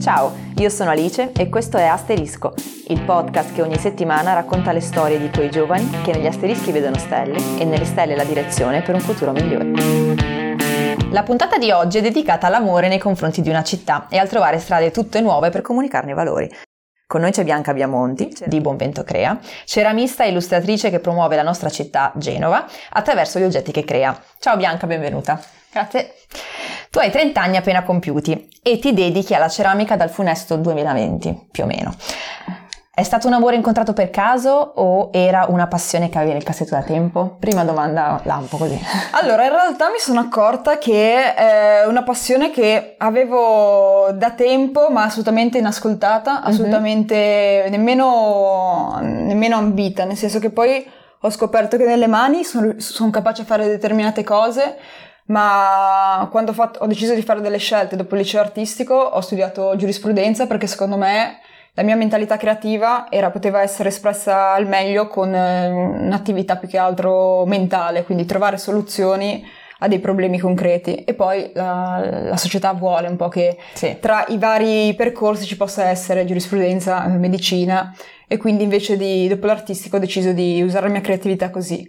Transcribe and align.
Ciao, 0.00 0.32
io 0.56 0.70
sono 0.70 0.88
Alice 0.88 1.30
e 1.36 1.50
questo 1.50 1.76
è 1.76 1.84
Asterisco, 1.84 2.54
il 2.88 3.02
podcast 3.02 3.52
che 3.52 3.60
ogni 3.60 3.76
settimana 3.76 4.32
racconta 4.32 4.72
le 4.72 4.80
storie 4.80 5.18
di 5.18 5.28
quei 5.28 5.50
giovani 5.50 5.90
che 6.02 6.12
negli 6.12 6.26
asterischi 6.26 6.72
vedono 6.72 6.96
stelle 6.96 7.36
e 7.58 7.66
nelle 7.66 7.84
stelle 7.84 8.16
la 8.16 8.24
direzione 8.24 8.80
per 8.80 8.94
un 8.94 9.02
futuro 9.02 9.32
migliore. 9.32 10.96
La 11.10 11.22
puntata 11.22 11.58
di 11.58 11.70
oggi 11.70 11.98
è 11.98 12.00
dedicata 12.00 12.46
all'amore 12.46 12.88
nei 12.88 12.98
confronti 12.98 13.42
di 13.42 13.50
una 13.50 13.62
città 13.62 14.06
e 14.08 14.16
al 14.16 14.28
trovare 14.28 14.58
strade 14.58 14.90
tutte 14.90 15.20
nuove 15.20 15.50
per 15.50 15.60
comunicarne 15.60 16.12
i 16.12 16.14
valori. 16.14 16.50
Con 17.06 17.20
noi 17.20 17.32
c'è 17.32 17.44
Bianca 17.44 17.74
Biamonti 17.74 18.34
di 18.46 18.60
Buonvento 18.62 19.04
Crea, 19.04 19.38
ceramista 19.66 20.24
e 20.24 20.30
illustratrice 20.30 20.88
che 20.88 21.00
promuove 21.00 21.36
la 21.36 21.42
nostra 21.42 21.68
città, 21.68 22.10
Genova, 22.16 22.66
attraverso 22.88 23.38
gli 23.38 23.44
oggetti 23.44 23.70
che 23.70 23.84
crea. 23.84 24.18
Ciao 24.38 24.56
Bianca, 24.56 24.86
benvenuta. 24.86 25.59
Grazie. 25.72 26.14
Tu 26.90 26.98
hai 26.98 27.10
30 27.10 27.40
anni 27.40 27.56
appena 27.56 27.84
compiuti 27.84 28.48
e 28.62 28.78
ti 28.78 28.92
dedichi 28.92 29.34
alla 29.34 29.48
ceramica 29.48 29.96
dal 29.96 30.10
funesto 30.10 30.56
2020, 30.56 31.48
più 31.50 31.64
o 31.64 31.66
meno. 31.66 31.94
È 32.92 33.04
stato 33.04 33.28
un 33.28 33.32
amore 33.32 33.56
incontrato 33.56 33.94
per 33.94 34.10
caso 34.10 34.50
o 34.50 35.08
era 35.12 35.46
una 35.48 35.68
passione 35.68 36.10
che 36.10 36.18
avevi 36.18 36.34
nel 36.34 36.42
cassetto 36.42 36.74
da 36.74 36.82
tempo? 36.82 37.36
Prima 37.38 37.64
domanda 37.64 38.20
lampo 38.24 38.58
così. 38.58 38.78
Allora, 39.12 39.44
in 39.44 39.50
realtà 39.50 39.88
mi 39.88 39.98
sono 39.98 40.20
accorta 40.20 40.76
che 40.76 41.34
è 41.34 41.86
una 41.86 42.02
passione 42.02 42.50
che 42.50 42.96
avevo 42.98 44.10
da 44.12 44.32
tempo, 44.32 44.90
ma 44.90 45.04
assolutamente 45.04 45.56
inascoltata, 45.56 46.40
mhm. 46.40 46.46
assolutamente 46.46 47.60
mm-hmm. 47.62 47.70
nemmeno, 47.70 48.98
nemmeno 49.00 49.56
ambita, 49.56 50.04
nel 50.04 50.16
senso 50.16 50.38
che 50.38 50.50
poi 50.50 50.86
ho 51.20 51.30
scoperto 51.30 51.76
che 51.76 51.84
nelle 51.84 52.06
mani 52.06 52.44
sono, 52.44 52.74
sono 52.78 53.10
capace 53.10 53.42
di 53.42 53.48
fare 53.48 53.66
determinate 53.66 54.24
cose, 54.24 54.76
ma 55.30 56.26
quando 56.30 56.50
ho, 56.50 56.54
fatto, 56.54 56.80
ho, 56.80 56.86
deciso 56.86 57.14
di 57.14 57.22
fare 57.22 57.40
delle 57.40 57.58
scelte 57.58 57.96
dopo 57.96 58.14
il 58.14 58.20
liceo 58.20 58.40
artistico 58.40 58.94
ho 58.94 59.20
studiato 59.20 59.76
giurisprudenza 59.76 60.46
perché 60.46 60.66
secondo 60.66 60.96
me 60.96 61.38
la 61.74 61.82
mia 61.84 61.94
mentalità 61.94 62.36
creativa 62.36 63.06
era, 63.10 63.30
poteva 63.30 63.62
essere 63.62 63.90
espressa 63.90 64.52
al 64.52 64.66
meglio 64.66 65.06
con 65.06 65.32
eh, 65.32 65.68
un'attività 65.68 66.56
più 66.56 66.68
che 66.68 66.78
altro 66.78 67.46
mentale, 67.46 68.02
quindi 68.02 68.24
trovare 68.24 68.58
soluzioni 68.58 69.46
a 69.82 69.88
dei 69.88 70.00
problemi 70.00 70.38
concreti 70.38 71.04
e 71.04 71.14
poi 71.14 71.52
la, 71.54 72.26
la 72.28 72.36
società 72.36 72.72
vuole 72.72 73.08
un 73.08 73.16
po' 73.16 73.28
che 73.28 73.56
sì. 73.72 73.96
tra 74.00 74.24
i 74.28 74.36
vari 74.36 74.92
percorsi 74.94 75.46
ci 75.46 75.56
possa 75.56 75.84
essere 75.84 76.24
giurisprudenza, 76.24 77.06
medicina 77.06 77.94
e 78.26 78.36
quindi 78.36 78.64
invece 78.64 78.96
di 78.96 79.28
dopo 79.28 79.46
l'artistico 79.46 79.96
ho 79.96 80.00
deciso 80.00 80.32
di 80.32 80.60
usare 80.60 80.86
la 80.86 80.92
mia 80.92 81.00
creatività 81.00 81.50
così. 81.50 81.88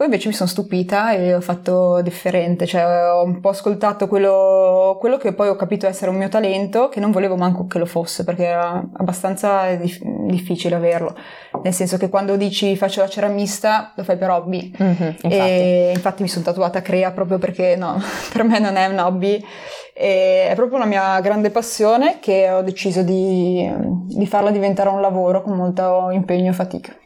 Poi 0.00 0.08
invece 0.08 0.28
mi 0.28 0.34
sono 0.34 0.48
stupita 0.48 1.12
e 1.12 1.34
ho 1.34 1.42
fatto 1.42 2.00
differente, 2.00 2.64
cioè 2.64 3.10
ho 3.12 3.22
un 3.22 3.38
po' 3.38 3.50
ascoltato 3.50 4.08
quello, 4.08 4.96
quello, 4.98 5.18
che 5.18 5.34
poi 5.34 5.48
ho 5.48 5.56
capito 5.56 5.86
essere 5.86 6.10
un 6.10 6.16
mio 6.16 6.30
talento, 6.30 6.88
che 6.88 7.00
non 7.00 7.10
volevo 7.10 7.36
manco 7.36 7.66
che 7.66 7.78
lo 7.78 7.84
fosse, 7.84 8.24
perché 8.24 8.46
era 8.46 8.82
abbastanza 8.94 9.74
dif- 9.74 10.02
difficile 10.02 10.76
averlo. 10.76 11.14
Nel 11.62 11.74
senso 11.74 11.98
che 11.98 12.08
quando 12.08 12.36
dici 12.36 12.78
faccio 12.78 13.02
la 13.02 13.10
ceramista, 13.10 13.92
lo 13.94 14.02
fai 14.02 14.16
per 14.16 14.30
hobby. 14.30 14.74
Mm-hmm, 14.82 15.08
infatti. 15.20 15.28
E 15.28 15.92
infatti 15.94 16.22
mi 16.22 16.28
sono 16.28 16.46
tatuata 16.46 16.80
Crea 16.80 17.10
proprio 17.10 17.36
perché 17.36 17.76
no, 17.76 18.00
per 18.32 18.42
me 18.44 18.58
non 18.58 18.76
è 18.76 18.86
un 18.86 18.98
hobby. 19.00 19.44
E 19.92 20.48
è 20.48 20.54
proprio 20.54 20.78
una 20.78 20.86
mia 20.86 21.20
grande 21.20 21.50
passione 21.50 22.20
che 22.20 22.48
ho 22.48 22.62
deciso 22.62 23.02
di, 23.02 23.70
di 24.06 24.26
farla 24.26 24.50
diventare 24.50 24.88
un 24.88 25.02
lavoro 25.02 25.42
con 25.42 25.58
molto 25.58 26.08
impegno 26.10 26.52
e 26.52 26.54
fatica. 26.54 26.99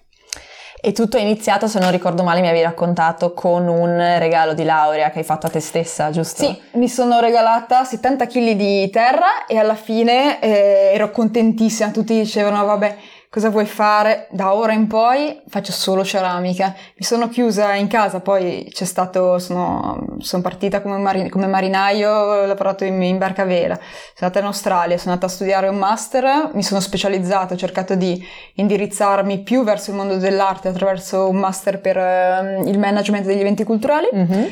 E 0.87 0.93
tutto 0.93 1.17
è 1.17 1.21
iniziato, 1.23 1.67
se 1.67 1.79
non 1.79 1.91
ricordo 1.91 2.23
male, 2.23 2.43
mi 2.43 2.49
avevi 2.49 2.63
raccontato 2.63 3.33
con 3.33 3.69
un 3.69 3.97
regalo 4.19 4.53
di 4.53 4.65
laurea 4.65 5.09
che 5.09 5.21
hai 5.21 5.25
fatto 5.25 5.47
a 5.47 5.49
te 5.49 5.59
stessa, 5.59 6.11
giusto? 6.11 6.45
Sì, 6.45 6.61
mi 6.73 6.91
sono 6.91 7.21
regalata 7.21 7.85
70 7.85 8.27
kg 8.27 8.51
di 8.51 8.91
terra 8.91 9.47
e 9.47 9.57
alla 9.57 9.77
fine 9.77 10.39
eh, 10.43 10.91
ero 10.93 11.11
contentissima. 11.11 11.89
Tutti 11.89 12.15
dicevano, 12.15 12.63
vabbè, 12.67 12.97
cosa 13.35 13.51
vuoi 13.51 13.67
fare? 13.67 14.29
Da 14.31 14.55
ora 14.55 14.75
in 14.75 14.87
poi 14.87 15.43
faccio 15.49 15.73
solo 15.73 16.05
ceramica. 16.05 16.73
Mi 16.95 17.05
sono 17.05 17.29
chiusa 17.29 17.75
in 17.75 17.89
casa, 17.89 18.21
poi 18.21 18.69
c'è 18.71 18.85
stato, 18.85 19.41
sono, 19.41 20.19
sono 20.19 20.41
partita 20.41 20.81
come, 20.81 20.99
marin, 20.99 21.29
come, 21.29 21.49
marinaio, 21.49 22.13
ho 22.13 22.47
lavorato 22.47 22.85
in, 22.85 23.03
in 23.03 23.19
barca 23.19 23.43
vela, 23.45 23.75
sono 23.75 23.91
andata 24.21 24.39
in 24.39 24.45
Australia, 24.45 24.97
sono 24.99 25.15
andata 25.15 25.27
a 25.27 25.35
studiare 25.35 25.67
un 25.67 25.75
master, 25.75 26.51
mi 26.53 26.63
sono 26.63 26.79
specializzata, 26.79 27.55
ho 27.55 27.57
cercato 27.57 27.97
di 27.97 28.25
indirizzarmi 28.55 29.43
più 29.43 29.65
verso 29.65 29.91
il 29.91 29.97
mondo 29.97 30.17
dell'arte 30.17 30.69
attraverso 30.69 31.29
un 31.29 31.37
master 31.37 31.81
per 31.81 31.97
uh, 31.97 32.69
il 32.69 32.79
management 32.79 33.27
degli 33.27 33.41
eventi 33.41 33.65
culturali. 33.65 34.07
Mm-hmm. 34.15 34.45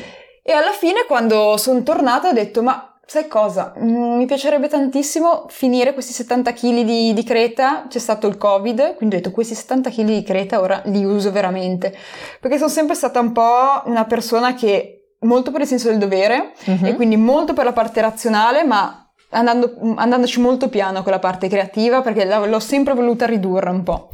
E 0.42 0.52
alla 0.52 0.72
fine, 0.72 1.04
quando 1.06 1.56
sono 1.56 1.84
tornata, 1.84 2.30
ho 2.30 2.32
detto: 2.32 2.64
Ma 2.64 2.91
Sai 3.04 3.26
cosa? 3.28 3.74
Mm, 3.78 4.16
mi 4.16 4.26
piacerebbe 4.26 4.68
tantissimo 4.68 5.46
finire 5.48 5.92
questi 5.92 6.12
70 6.12 6.52
kg 6.52 6.82
di, 6.82 7.12
di, 7.12 7.24
creta, 7.24 7.86
c'è 7.88 7.98
stato 7.98 8.26
il 8.26 8.38
covid, 8.38 8.94
quindi 8.94 9.16
ho 9.16 9.18
detto 9.18 9.32
questi 9.32 9.54
70 9.54 9.90
kg 9.90 10.04
di 10.04 10.22
creta 10.22 10.60
ora 10.60 10.80
li 10.86 11.04
uso 11.04 11.30
veramente, 11.30 11.94
perché 12.40 12.56
sono 12.56 12.70
sempre 12.70 12.94
stata 12.94 13.20
un 13.20 13.32
po' 13.32 13.82
una 13.84 14.04
persona 14.04 14.54
che 14.54 15.16
molto 15.22 15.50
per 15.50 15.62
il 15.62 15.66
senso 15.66 15.88
del 15.88 15.98
dovere 15.98 16.52
uh-huh. 16.64 16.86
e 16.86 16.94
quindi 16.94 17.16
molto 17.16 17.52
per 17.52 17.64
la 17.64 17.72
parte 17.72 18.00
razionale, 18.00 18.64
ma 18.64 19.02
andando, 19.30 19.74
andandoci 19.96 20.40
molto 20.40 20.68
piano 20.68 21.02
con 21.02 21.12
la 21.12 21.18
parte 21.18 21.48
creativa 21.48 22.02
perché 22.02 22.24
l'ho 22.24 22.60
sempre 22.60 22.94
voluta 22.94 23.26
ridurre 23.26 23.70
un 23.70 23.82
po'. 23.82 24.10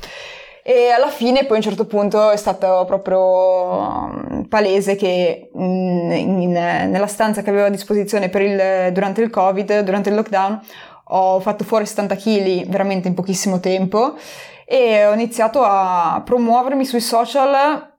E 0.69 0.91
alla 0.91 1.09
fine 1.09 1.47
poi 1.47 1.53
a 1.53 1.55
un 1.55 1.63
certo 1.63 1.87
punto 1.87 2.29
è 2.29 2.37
stato 2.37 2.85
proprio 2.87 3.21
um, 3.21 4.47
palese 4.51 4.97
che 4.97 5.49
in, 5.55 6.13
in, 6.13 6.53
nella 6.53 7.07
stanza 7.07 7.41
che 7.41 7.49
avevo 7.49 7.69
a 7.69 7.71
disposizione 7.71 8.27
il, 8.27 8.93
durante 8.93 9.23
il 9.23 9.31
covid, 9.31 9.81
durante 9.81 10.11
il 10.11 10.15
lockdown, 10.15 10.61
ho 11.05 11.41
fatto 11.41 11.65
fuori 11.65 11.87
70 11.87 12.17
kg 12.17 12.67
veramente 12.67 13.09
in 13.09 13.15
pochissimo 13.15 13.61
tempo 13.61 14.19
e 14.67 15.07
ho 15.07 15.15
iniziato 15.15 15.63
a 15.63 16.21
promuovermi 16.23 16.85
sui 16.85 17.01
social 17.01 17.97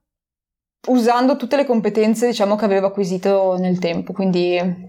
usando 0.90 1.38
tutte 1.38 1.56
le 1.56 1.66
competenze 1.66 2.28
diciamo 2.28 2.56
che 2.56 2.66
avevo 2.66 2.85
acquisito 2.85 3.58
nel 3.58 3.79
tempo. 3.79 4.13
Quindi 4.13 4.89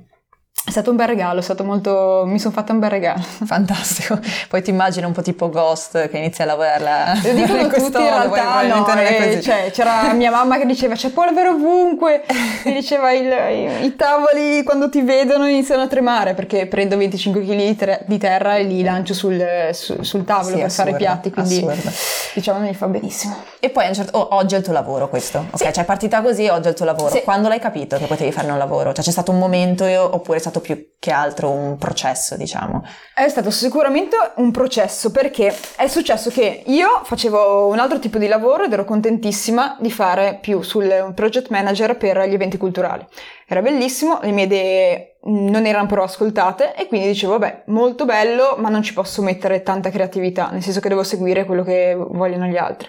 è 0.70 0.72
stato 0.72 0.90
un 0.90 0.96
bel 0.96 1.08
regalo, 1.08 1.40
è 1.40 1.42
stato 1.42 1.64
molto... 1.64 2.22
mi 2.26 2.38
sono 2.38 2.54
fatta 2.54 2.72
un 2.72 2.78
bel 2.78 2.90
regalo. 2.90 3.20
Fantastico. 3.44 4.18
Poi 4.48 4.62
ti 4.62 4.70
immagino 4.70 5.08
un 5.08 5.12
po' 5.12 5.20
tipo 5.20 5.50
Ghost 5.50 6.08
che 6.08 6.16
inizia 6.16 6.44
a 6.44 6.46
lavorare 6.46 7.20
Lo 7.24 7.32
dicono 7.34 7.66
tutti 7.66 8.00
in 8.00 8.08
realtà, 8.08 8.62
no, 8.62 8.86
eh, 9.00 9.40
cioè, 9.42 9.70
c'era 9.72 10.12
mia 10.12 10.30
mamma 10.30 10.58
che 10.58 10.66
diceva 10.66 10.94
c'è 10.94 11.10
polvere 11.10 11.48
ovunque, 11.48 12.22
e 12.64 12.72
diceva 12.72 13.10
il, 13.12 13.26
i, 13.26 13.86
i, 13.86 13.96
tavoli 13.96 14.62
quando 14.62 14.88
ti 14.88 15.02
vedono 15.02 15.48
iniziano 15.48 15.82
a 15.82 15.88
tremare 15.88 16.34
perché 16.34 16.66
prendo 16.66 16.96
25 16.96 17.42
kg 17.42 17.56
di, 17.56 17.76
ter- 17.76 18.04
di 18.06 18.18
terra 18.18 18.56
e 18.56 18.62
li 18.62 18.82
lancio 18.84 19.12
sul, 19.12 19.44
su, 19.72 20.02
sul 20.02 20.24
tavolo 20.24 20.50
sì, 20.50 20.56
per 20.56 20.64
assurdo, 20.66 20.90
fare 20.90 20.90
i 20.90 21.04
piatti, 21.04 21.30
quindi 21.30 21.56
assurdo. 21.56 21.90
diciamo 22.34 22.60
mi 22.60 22.74
fa 22.74 22.86
benissimo. 22.86 23.36
E 23.58 23.70
poi 23.70 23.92
certo, 23.92 24.16
oh, 24.16 24.36
oggi 24.36 24.54
è 24.54 24.58
il 24.58 24.64
tuo 24.64 24.72
lavoro 24.72 25.08
questo, 25.08 25.46
ok? 25.50 25.66
Sì. 25.66 25.72
Cioè 25.72 25.82
è 25.82 25.84
partita 25.84 26.22
così, 26.22 26.46
oggi 26.46 26.66
è 26.66 26.70
il 26.70 26.76
tuo 26.76 26.84
lavoro. 26.84 27.10
Sì. 27.10 27.22
Quando 27.22 27.48
l'hai 27.48 27.58
capito 27.58 27.96
che 27.96 28.06
potevi 28.06 28.30
fare 28.30 28.50
un 28.50 28.58
lavoro? 28.58 28.92
Cioè 28.92 29.04
c'è 29.04 29.10
stato 29.10 29.32
un 29.32 29.38
momento 29.38 29.84
oppure 29.84 30.38
è 30.38 30.40
stato 30.40 30.59
stato 30.60 30.74
più 30.74 30.88
che 30.98 31.10
altro 31.10 31.50
un 31.50 31.78
processo, 31.78 32.36
diciamo? 32.36 32.84
È 33.14 33.26
stato 33.28 33.50
sicuramente 33.50 34.16
un 34.36 34.50
processo 34.50 35.10
perché 35.10 35.54
è 35.76 35.88
successo 35.88 36.30
che 36.30 36.62
io 36.66 37.00
facevo 37.02 37.66
un 37.66 37.78
altro 37.78 37.98
tipo 37.98 38.18
di 38.18 38.28
lavoro 38.28 38.64
ed 38.64 38.72
ero 38.72 38.84
contentissima 38.84 39.76
di 39.80 39.90
fare 39.90 40.38
più 40.40 40.62
sul 40.62 41.12
project 41.14 41.48
manager 41.48 41.96
per 41.96 42.28
gli 42.28 42.34
eventi 42.34 42.58
culturali. 42.58 43.04
Era 43.48 43.62
bellissimo, 43.62 44.20
le 44.22 44.30
mie 44.30 44.44
idee 44.44 45.16
non 45.22 45.66
erano 45.66 45.86
però 45.86 46.04
ascoltate 46.04 46.74
e 46.74 46.86
quindi 46.86 47.08
dicevo 47.08 47.32
vabbè 47.32 47.64
molto 47.66 48.06
bello 48.06 48.56
ma 48.56 48.70
non 48.70 48.82
ci 48.82 48.94
posso 48.94 49.22
mettere 49.22 49.62
tanta 49.62 49.90
creatività, 49.90 50.50
nel 50.50 50.62
senso 50.62 50.80
che 50.80 50.88
devo 50.88 51.02
seguire 51.02 51.44
quello 51.44 51.62
che 51.62 51.94
vogliono 51.96 52.46
gli 52.46 52.56
altri. 52.56 52.88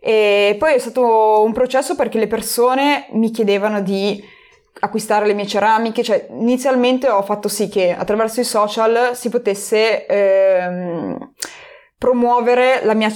E 0.00 0.56
poi 0.58 0.74
è 0.74 0.78
stato 0.78 1.42
un 1.42 1.52
processo 1.52 1.94
perché 1.96 2.18
le 2.18 2.28
persone 2.28 3.06
mi 3.12 3.30
chiedevano 3.30 3.80
di 3.80 4.22
acquistare 4.80 5.26
le 5.26 5.34
mie 5.34 5.46
ceramiche, 5.46 6.02
cioè 6.02 6.26
inizialmente 6.30 7.08
ho 7.08 7.22
fatto 7.22 7.48
sì 7.48 7.68
che 7.68 7.94
attraverso 7.96 8.40
i 8.40 8.44
social 8.44 9.10
si 9.14 9.28
potesse 9.28 10.06
ehm, 10.06 11.32
promuovere 11.96 12.80
la 12.84 12.94
mia, 12.94 13.12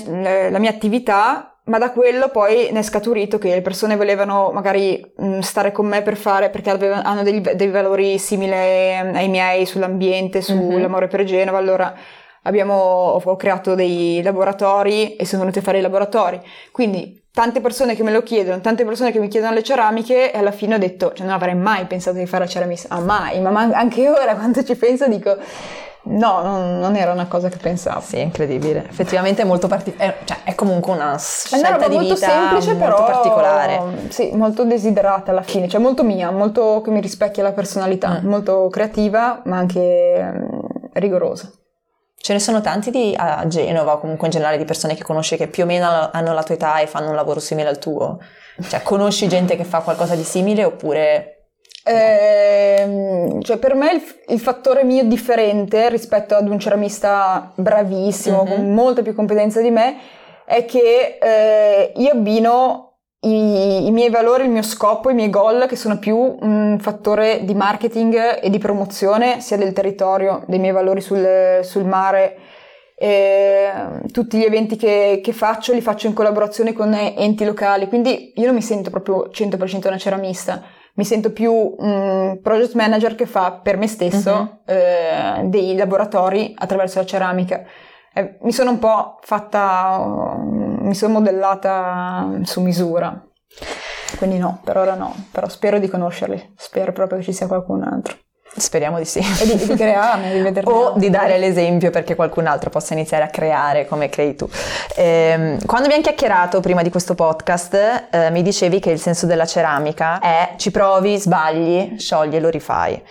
la 0.51 0.59
mia, 0.59 0.71
attività, 0.71 1.61
ma 1.67 1.79
da 1.79 1.93
quello 1.93 2.29
poi 2.29 2.71
ne 2.73 2.81
è 2.81 2.83
scaturito 2.83 3.39
che 3.39 3.51
le 3.51 3.63
persone 3.63 3.97
volevano 3.97 4.51
magari 4.53 5.01
mh, 5.17 5.39
stare 5.39 5.71
con 5.71 5.87
me 5.87 6.03
per 6.03 6.17
fare, 6.17 6.51
perché 6.51 6.71
avevano, 6.71 7.03
hanno 7.05 7.23
dei, 7.23 7.41
dei, 7.41 7.69
valori 7.69 8.19
simili 8.19 8.53
ai 8.53 9.29
miei 9.29 9.65
sull'ambiente, 9.65 10.43
sull'amore 10.43 11.07
mm-hmm. 11.07 11.17
per 11.17 11.25
Genova, 11.25 11.59
allora 11.59 11.95
abbiamo, 12.43 12.75
ho 13.23 13.37
creato 13.37 13.75
dei 13.77 14.21
laboratori 14.23 15.15
e 15.15 15.25
sono 15.25 15.43
venuti 15.43 15.61
a 15.61 15.63
fare 15.63 15.79
i 15.79 15.83
laboratori. 15.83 16.41
Quindi 16.73 17.22
tante 17.33 17.63
persone 17.63 17.95
che 17.95 18.03
me 18.03 18.13
lo 18.13 18.23
chiedono, 18.23 18.61
tante 18.61 18.85
persone 18.85 19.11
che 19.11 19.19
mi 19.19 19.29
chiedono 19.29 19.55
le 19.55 19.63
ceramiche 19.63 20.33
e 20.33 20.39
alla 20.39 20.51
fine 20.51 20.75
ho 20.75 20.79
detto, 20.79 21.13
cioè 21.15 21.25
non 21.25 21.35
avrei 21.35 21.55
mai 21.55 21.87
pensato 21.87 22.19
di 22.19 22.27
fare 22.27 22.45
la 22.45 22.51
ceramista, 22.51 22.95
ah 22.95 23.01
mai, 23.01 23.41
ma 23.41 23.71
anche 23.73 24.09
ora 24.09 24.35
quando 24.37 24.63
ci 24.63 24.77
penso 24.77 25.09
dico, 25.09 25.39
no, 26.05 26.43
non, 26.43 26.79
non, 26.79 26.95
era 26.95 27.11
una 27.13 27.27
cosa 27.27 27.49
che 27.49 27.57
pensavo. 27.57 28.01
Sì, 28.01 28.21
incredibile, 28.21 28.87
effettivamente 28.87 29.43
è 29.43 29.45
molto 29.47 29.67
particolare, 29.67 30.19
cioè 30.25 30.39
è 30.45 30.55
comunque 30.55 30.93
una 30.93 31.17
scelta 31.19 31.79
è 31.79 31.89
di 31.89 31.95
molto 31.95 32.15
vita 32.15 32.29
semplice, 32.29 32.75
molto 32.75 32.85
però, 32.85 33.05
particolare. 33.05 33.83
Sì, 34.11 34.31
molto 34.35 34.65
desiderata 34.65 35.31
alla 35.31 35.43
fine, 35.43 35.69
cioè 35.69 35.81
molto 35.81 36.05
mia, 36.05 36.31
molto 36.31 36.83
che 36.85 36.91
mi 36.91 37.01
rispecchia 37.01 37.43
la 37.43 37.53
personalità, 37.53 38.21
mm. 38.21 38.29
molto 38.29 38.69
creativa 38.69 39.41
ma 39.45 39.57
anche 39.57 40.35
um, 40.35 40.61
rigorosa. 40.93 41.51
Ce 42.23 42.33
ne 42.33 42.39
sono 42.39 42.61
tanti 42.61 42.93
di, 42.93 43.13
a 43.17 43.49
Genova 43.49 43.95
o 43.95 43.99
comunque 43.99 44.29
in 44.29 44.33
generale 44.33 44.57
di 44.57 44.65
persone 44.65 44.95
che 44.95 45.03
conosci 45.03 45.37
che 45.37 45.49
più 45.49 45.65
o 45.65 45.67
meno 45.67 46.09
hanno 46.13 46.33
la 46.33 46.45
tua 46.45 46.55
età 46.55 46.79
e 46.79 46.87
fanno 46.87 47.09
un 47.09 47.17
lavoro 47.17 47.41
simile 47.41 47.69
al 47.69 47.81
tuo? 47.81 48.21
Cioè, 48.69 48.81
conosci 48.83 49.27
gente 49.27 49.57
che 49.57 49.65
fa 49.65 49.81
qualcosa 49.81 50.15
di 50.15 50.23
simile 50.23 50.63
oppure 50.63 51.49
eh, 51.85 53.39
cioè 53.43 53.57
per 53.57 53.75
me 53.75 53.93
il, 53.95 54.03
il, 54.29 54.39
fattore 54.39 54.85
mio 54.85 55.03
differente 55.03 55.89
rispetto 55.89 56.37
ad 56.37 56.49
un 56.49 56.61
ceramista 56.61 57.51
bravissimo, 57.57 58.45
mm-hmm. 58.45 58.55
con 58.55 58.73
molta 58.73 59.03
più 59.03 59.17
competenza 59.17 59.61
di 59.61 59.71
me, 59.71 59.97
è 60.47 60.65
che 60.65 61.19
eh, 61.21 61.93
io 61.97 62.11
abbino 62.13 62.92
i, 63.23 63.87
i, 63.87 63.91
miei 63.91 64.11
valori, 64.11 64.45
il 64.45 64.51
mio 64.51 64.63
scopo, 64.63 65.11
i 65.11 65.15
miei 65.15 65.31
goal, 65.31 65.67
che 65.69 65.77
sono 65.77 65.99
più 65.99 66.17
un 66.17 66.79
fattore 66.81 67.45
di 67.45 67.55
marketing 67.55 68.41
e 68.41 68.51
di 68.51 68.59
promozione 68.59 69.41
sia 69.41 69.57
del 69.57 69.73
territorio, 69.73 70.45
dei 70.47 70.59
miei 70.59 70.73
valori 70.73 71.01
sul, 71.01 71.61
sul 71.63 71.85
mare. 71.85 72.37
E 72.97 73.71
tutti 74.13 74.39
gli 74.39 74.45
eventi 74.45 74.77
che, 74.77 75.21
che, 75.23 75.33
faccio 75.33 75.73
li 75.73 75.81
faccio 75.81 76.07
in 76.07 76.13
collaborazione 76.13 76.73
con 76.73 76.95
enti 76.95 77.45
locali, 77.45 77.89
quindi 77.89 78.33
io 78.37 78.47
non 78.47 78.55
mi 78.55 78.63
sento 78.63 78.91
proprio 78.91 79.29
100% 79.33 79.89
una 79.89 79.99
ceramista 79.99 80.63
mi 80.95 81.05
sento 81.05 81.33
più 81.33 81.53
un 81.53 82.39
project 82.43 82.75
manager 82.75 83.15
che 83.15 83.27
fa 83.27 83.53
per 83.53 83.79
me 83.79 83.87
stesso 83.87 84.31
uh-huh. 84.33 84.59
eh, 84.67 85.43
dei 85.45 85.75
laboratori 85.75 86.55
attraverso 86.57 86.99
la 86.99 87.07
ceramica. 87.07 87.65
Eh, 88.13 88.37
mi 88.43 88.53
sono 88.53 88.71
un 88.71 88.79
po' 88.79 89.19
fatta, 89.23 90.37
mi 90.83 90.95
sono 90.95 91.15
modellata 91.15 92.41
su 92.43 92.61
misura. 92.61 93.25
Quindi 94.17 94.39
no, 94.39 94.61
per 94.63 94.77
ora 94.77 94.95
no, 94.95 95.15
però 95.31 95.49
spero 95.49 95.79
di 95.79 95.89
conoscerli, 95.89 96.55
spero 96.57 96.93
proprio 96.93 97.19
che 97.19 97.25
ci 97.25 97.33
sia 97.33 97.47
qualcun 97.47 97.83
altro. 97.83 98.17
Speriamo 98.55 98.99
di 98.99 99.07
sì. 99.07 99.19
E 99.19 99.47
di, 99.47 99.67
di 99.67 99.75
crearne, 99.75 100.35
di 100.35 100.41
vederli. 100.43 100.71
O 100.71 100.93
di 100.97 101.09
dare 101.09 101.39
l'esempio 101.39 101.91
perché 101.91 102.15
qualcun 102.15 102.47
altro 102.47 102.69
possa 102.69 102.93
iniziare 102.93 103.25
a 103.25 103.29
creare 103.29 103.87
come 103.87 104.11
crei 104.11 104.35
tu. 104.35 104.47
Eh, 104.95 105.57
quando 105.65 105.87
abbiamo 105.87 106.03
chiacchierato 106.03 106.61
prima 106.61 106.83
di 106.83 106.91
questo 106.91 107.15
podcast, 107.15 108.09
eh, 108.11 108.31
mi 108.31 108.43
dicevi 108.43 108.79
che 108.79 108.91
il 108.91 109.01
senso 109.01 109.25
della 109.27 109.47
ceramica 109.47 110.21
è 110.21 110.55
ci 110.57 110.71
provi, 110.71 111.19
sbagli, 111.19 111.99
sciogli 111.99 112.37
e 112.37 112.41
lo 112.41 112.51
rifai. 112.51 113.03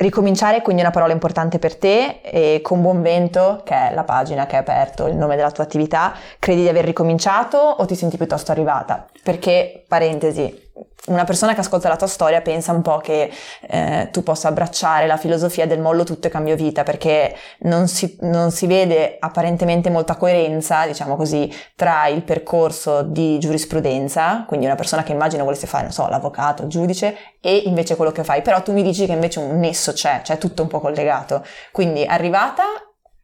Ricominciare 0.00 0.58
è 0.58 0.62
quindi 0.62 0.82
una 0.82 0.92
parola 0.92 1.12
importante 1.12 1.58
per 1.58 1.74
te 1.74 2.20
e 2.22 2.60
con 2.62 2.80
Buon 2.82 3.02
Vento, 3.02 3.62
che 3.64 3.74
è 3.88 3.94
la 3.94 4.04
pagina 4.04 4.46
che 4.46 4.54
hai 4.54 4.60
aperto, 4.60 5.08
il 5.08 5.16
nome 5.16 5.34
della 5.34 5.50
tua 5.50 5.64
attività, 5.64 6.14
credi 6.38 6.60
di 6.62 6.68
aver 6.68 6.84
ricominciato 6.84 7.58
o 7.58 7.84
ti 7.84 7.96
senti 7.96 8.16
piuttosto 8.16 8.52
arrivata? 8.52 9.06
Perché, 9.24 9.82
parentesi, 9.88 10.67
una 11.06 11.24
persona 11.24 11.54
che 11.54 11.60
ascolta 11.60 11.88
la 11.88 11.96
tua 11.96 12.06
storia 12.06 12.40
pensa 12.40 12.72
un 12.72 12.82
po' 12.82 12.98
che 12.98 13.30
eh, 13.62 14.08
tu 14.12 14.22
possa 14.22 14.48
abbracciare 14.48 15.06
la 15.06 15.16
filosofia 15.16 15.66
del 15.66 15.80
mollo 15.80 16.04
tutto 16.04 16.26
e 16.26 16.30
cambio 16.30 16.56
vita, 16.56 16.82
perché 16.82 17.34
non 17.60 17.88
si, 17.88 18.16
non 18.20 18.50
si, 18.50 18.66
vede 18.66 19.16
apparentemente 19.18 19.90
molta 19.90 20.16
coerenza, 20.16 20.86
diciamo 20.86 21.16
così, 21.16 21.52
tra 21.74 22.06
il 22.08 22.22
percorso 22.22 23.02
di 23.02 23.38
giurisprudenza, 23.38 24.44
quindi 24.46 24.66
una 24.66 24.74
persona 24.74 25.02
che 25.02 25.12
immagino 25.12 25.44
volesse 25.44 25.66
fare, 25.66 25.84
non 25.84 25.92
so, 25.92 26.06
l'avvocato, 26.08 26.62
il 26.62 26.68
giudice, 26.68 27.16
e 27.40 27.56
invece 27.64 27.96
quello 27.96 28.12
che 28.12 28.24
fai. 28.24 28.42
Però 28.42 28.60
tu 28.62 28.72
mi 28.72 28.82
dici 28.82 29.06
che 29.06 29.12
invece 29.12 29.38
un 29.38 29.58
nesso 29.58 29.92
c'è, 29.92 30.20
cioè 30.22 30.38
tutto 30.38 30.62
un 30.62 30.68
po' 30.68 30.80
collegato. 30.80 31.44
Quindi 31.72 32.04
arrivata 32.04 32.64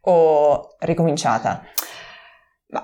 o 0.06 0.74
ricominciata? 0.80 1.62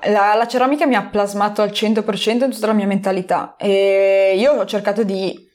La, 0.05 0.35
la, 0.35 0.47
ceramica 0.47 0.87
mi 0.87 0.95
ha 0.95 1.03
plasmato 1.03 1.63
al 1.63 1.71
100% 1.71 2.45
in 2.45 2.51
tutta 2.51 2.67
la 2.69 2.73
mia 2.73 2.87
mentalità 2.87 3.57
e 3.57 4.37
io 4.37 4.53
ho 4.53 4.65
cercato 4.65 5.03
di 5.03 5.49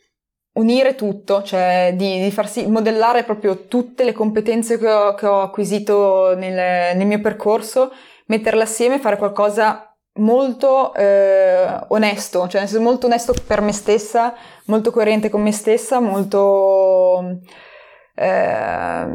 unire 0.55 0.95
tutto, 0.95 1.41
cioè 1.41 1.93
di, 1.95 2.21
di 2.21 2.31
farsi 2.31 2.67
modellare 2.67 3.23
proprio 3.23 3.67
tutte 3.67 4.03
le 4.03 4.11
competenze 4.11 4.77
che 4.77 4.91
ho, 4.91 5.13
che 5.13 5.25
ho 5.25 5.41
acquisito 5.41 6.35
nel, 6.35 6.95
nel, 6.97 7.07
mio 7.07 7.21
percorso, 7.21 7.91
metterle 8.27 8.63
assieme 8.63 8.95
e 8.95 8.99
fare 8.99 9.17
qualcosa 9.17 9.95
molto 10.15 10.93
eh, 10.93 11.67
onesto, 11.89 12.47
cioè 12.47 12.67
molto 12.79 13.05
onesto 13.07 13.33
per 13.45 13.61
me 13.61 13.71
stessa, 13.71 14.33
molto 14.65 14.91
coerente 14.91 15.29
con 15.29 15.41
me 15.41 15.51
stessa, 15.51 15.99
molto... 15.99 17.39
Eh, 18.15 19.07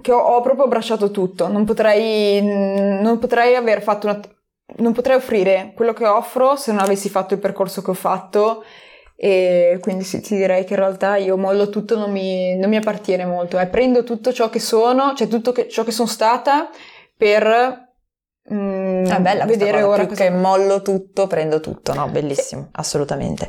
che 0.00 0.12
ho, 0.12 0.18
ho, 0.18 0.40
proprio 0.40 0.64
abbracciato 0.64 1.10
tutto, 1.10 1.48
non 1.48 1.64
potrei, 1.64 2.40
non 2.42 3.18
potrei 3.18 3.54
aver 3.56 3.82
fatto 3.82 4.06
una, 4.06 4.20
non 4.76 4.92
potrei 4.92 5.16
offrire 5.16 5.72
quello 5.74 5.92
che 5.92 6.06
offro 6.06 6.56
se 6.56 6.72
non 6.72 6.80
avessi 6.82 7.08
fatto 7.08 7.34
il 7.34 7.40
percorso 7.40 7.82
che 7.82 7.90
ho 7.90 7.94
fatto 7.94 8.62
e 9.16 9.78
quindi 9.82 10.04
sì, 10.04 10.22
ti 10.22 10.34
direi 10.34 10.64
che 10.64 10.72
in 10.72 10.78
realtà 10.78 11.16
io 11.16 11.36
mollo 11.36 11.68
tutto 11.68 11.98
non 11.98 12.10
mi, 12.10 12.56
non 12.56 12.70
mi 12.70 12.76
appartiene 12.76 13.26
molto, 13.26 13.58
eh. 13.58 13.66
prendo 13.66 14.02
tutto 14.02 14.32
ciò 14.32 14.48
che 14.48 14.60
sono, 14.60 15.12
cioè 15.14 15.28
tutto 15.28 15.52
che, 15.52 15.68
ciò 15.68 15.84
che 15.84 15.90
sono 15.90 16.08
stata 16.08 16.70
per 17.16 17.89
Mm, 18.52 19.06
è 19.06 19.20
bella 19.20 19.44
vedere 19.44 19.82
ora 19.82 20.06
più 20.06 20.16
che 20.16 20.28
mollo 20.28 20.82
tutto, 20.82 21.28
prendo 21.28 21.60
tutto, 21.60 21.94
no? 21.94 22.08
Bellissimo, 22.08 22.62
sì. 22.62 22.68
assolutamente. 22.72 23.48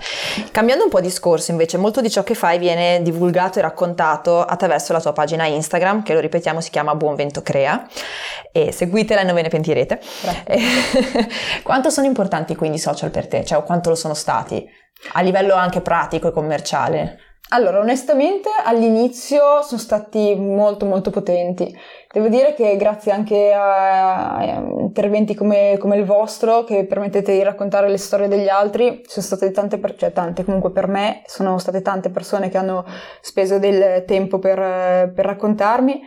Cambiando 0.51 0.83
un 0.83 0.91
po' 0.91 1.01
discorso, 1.01 1.49
invece, 1.49 1.77
molto 1.77 2.01
di 2.01 2.09
ciò 2.09 2.23
che 2.23 2.35
fai 2.35 2.59
viene 2.59 3.01
divulgato 3.01 3.57
e 3.57 3.63
raccontato 3.63 4.43
attraverso 4.43 4.93
la 4.93 5.01
tua 5.01 5.11
pagina 5.11 5.45
Instagram, 5.45 6.03
che 6.03 6.13
lo 6.13 6.19
ripetiamo 6.19 6.61
si 6.61 6.69
chiama 6.69 6.93
Buon 6.93 7.15
Vento 7.15 7.41
Crea, 7.41 7.87
e 8.51 8.71
seguitela 8.71 9.21
e 9.21 9.23
non 9.23 9.33
ve 9.33 9.41
ne 9.41 9.49
pentirete. 9.49 9.99
quanto 11.63 11.89
sono 11.89 12.05
importanti 12.05 12.55
quindi 12.55 12.77
i 12.77 12.79
social 12.79 13.09
per 13.09 13.27
te? 13.27 13.43
Cioè, 13.43 13.57
o 13.57 13.63
quanto 13.63 13.89
lo 13.89 13.95
sono 13.95 14.13
stati? 14.13 14.63
A 15.13 15.21
livello 15.21 15.55
anche 15.55 15.81
pratico 15.81 16.27
e 16.27 16.31
commerciale? 16.31 17.17
Allora, 17.49 17.79
onestamente 17.79 18.49
all'inizio 18.63 19.61
sono 19.61 19.81
stati 19.81 20.35
molto 20.35 20.85
molto 20.85 21.09
potenti. 21.09 21.77
Devo 22.09 22.29
dire 22.29 22.53
che 22.53 22.77
grazie 22.77 23.11
anche 23.11 23.51
a, 23.53 24.63
interventi 24.79 25.35
come, 25.35 25.75
come, 25.77 25.97
il 25.97 26.05
vostro, 26.05 26.63
che 26.63 26.85
permettete 26.85 27.33
di 27.33 27.43
raccontare 27.43 27.89
le 27.89 27.97
storie 27.97 28.29
degli 28.29 28.47
altri, 28.47 29.01
sono 29.05 29.25
state 29.25 29.51
tante, 29.51 29.79
per, 29.79 29.95
cioè 29.95 30.13
tante 30.13 30.45
comunque 30.45 30.71
per 30.71 30.87
me, 30.87 31.23
sono 31.25 31.57
state 31.57 31.81
tante 31.81 32.09
persone 32.09 32.47
che 32.47 32.57
hanno 32.57 32.85
speso 33.19 33.59
del 33.59 34.05
tempo 34.05 34.39
per, 34.39 35.11
per 35.13 35.25
raccontarmi 35.25 36.01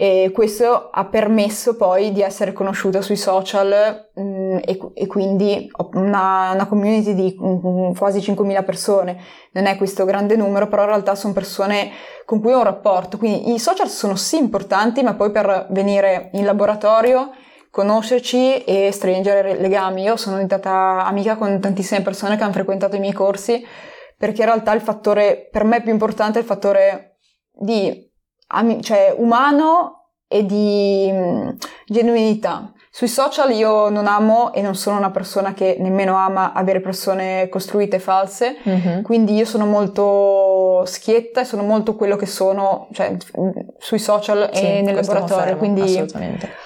e 0.00 0.30
questo 0.32 0.90
ha 0.92 1.06
permesso 1.06 1.74
poi 1.74 2.12
di 2.12 2.22
essere 2.22 2.52
conosciuta 2.52 3.02
sui 3.02 3.16
social 3.16 4.10
mh, 4.14 4.22
mm, 4.22 4.56
e, 4.64 4.78
e, 4.94 5.06
quindi 5.08 5.68
una, 5.94 6.52
una 6.52 6.66
community 6.68 7.14
di 7.14 7.36
mh, 7.36 7.94
quasi 7.94 8.20
5.000 8.20 8.64
persone. 8.64 9.20
Non 9.54 9.66
è 9.66 9.76
questo 9.76 10.04
grande 10.04 10.36
numero, 10.36 10.68
però 10.68 10.82
in 10.82 10.90
realtà 10.90 11.16
sono 11.16 11.32
persone 11.32 11.90
con 12.24 12.40
cui 12.40 12.52
ho 12.52 12.58
un 12.58 12.62
rapporto. 12.62 13.18
Quindi 13.18 13.52
i 13.52 13.58
social 13.58 13.88
sono 13.88 14.14
sì 14.14 14.38
importanti, 14.38 15.02
ma 15.02 15.14
poi 15.14 15.32
per 15.32 15.66
venire 15.70 16.30
in 16.34 16.44
laboratorio 16.44 17.32
conoscerci 17.68 18.62
e 18.62 18.92
stringere 18.92 19.58
legami. 19.58 20.02
Io 20.02 20.16
sono 20.16 20.36
diventata 20.36 21.04
amica 21.06 21.34
con 21.34 21.58
tantissime 21.58 22.02
persone 22.02 22.36
che 22.36 22.44
hanno 22.44 22.52
frequentato 22.52 22.94
i 22.94 23.00
miei 23.00 23.12
corsi 23.12 23.66
perché 24.16 24.42
in 24.42 24.46
realtà 24.46 24.72
il 24.74 24.80
fattore 24.80 25.48
per 25.50 25.64
me 25.64 25.82
più 25.82 25.90
importante 25.90 26.38
è 26.38 26.42
il 26.42 26.46
fattore 26.46 27.16
di 27.50 28.06
cioè, 28.80 29.14
umano 29.16 29.97
e 30.28 30.44
di 30.44 31.10
mh, 31.10 31.56
genuinità. 31.86 32.72
Sui 32.90 33.08
social 33.08 33.52
io 33.52 33.90
non 33.90 34.06
amo 34.06 34.52
e 34.52 34.60
non 34.60 34.74
sono 34.74 34.96
una 34.96 35.10
persona 35.10 35.54
che 35.54 35.76
nemmeno 35.78 36.16
ama 36.16 36.52
avere 36.52 36.80
persone 36.80 37.48
costruite 37.48 37.98
false, 38.00 38.56
mm-hmm. 38.68 39.02
quindi 39.02 39.34
io 39.34 39.44
sono 39.44 39.66
molto 39.66 40.84
schietta 40.84 41.42
e 41.42 41.44
sono 41.44 41.62
molto 41.62 41.94
quello 41.94 42.16
che 42.16 42.26
sono 42.26 42.88
cioè, 42.92 43.16
sui 43.78 44.00
social 44.00 44.50
sì, 44.52 44.64
e 44.64 44.82
nel 44.82 44.96
laboratorio, 44.96 45.56
quindi 45.56 46.04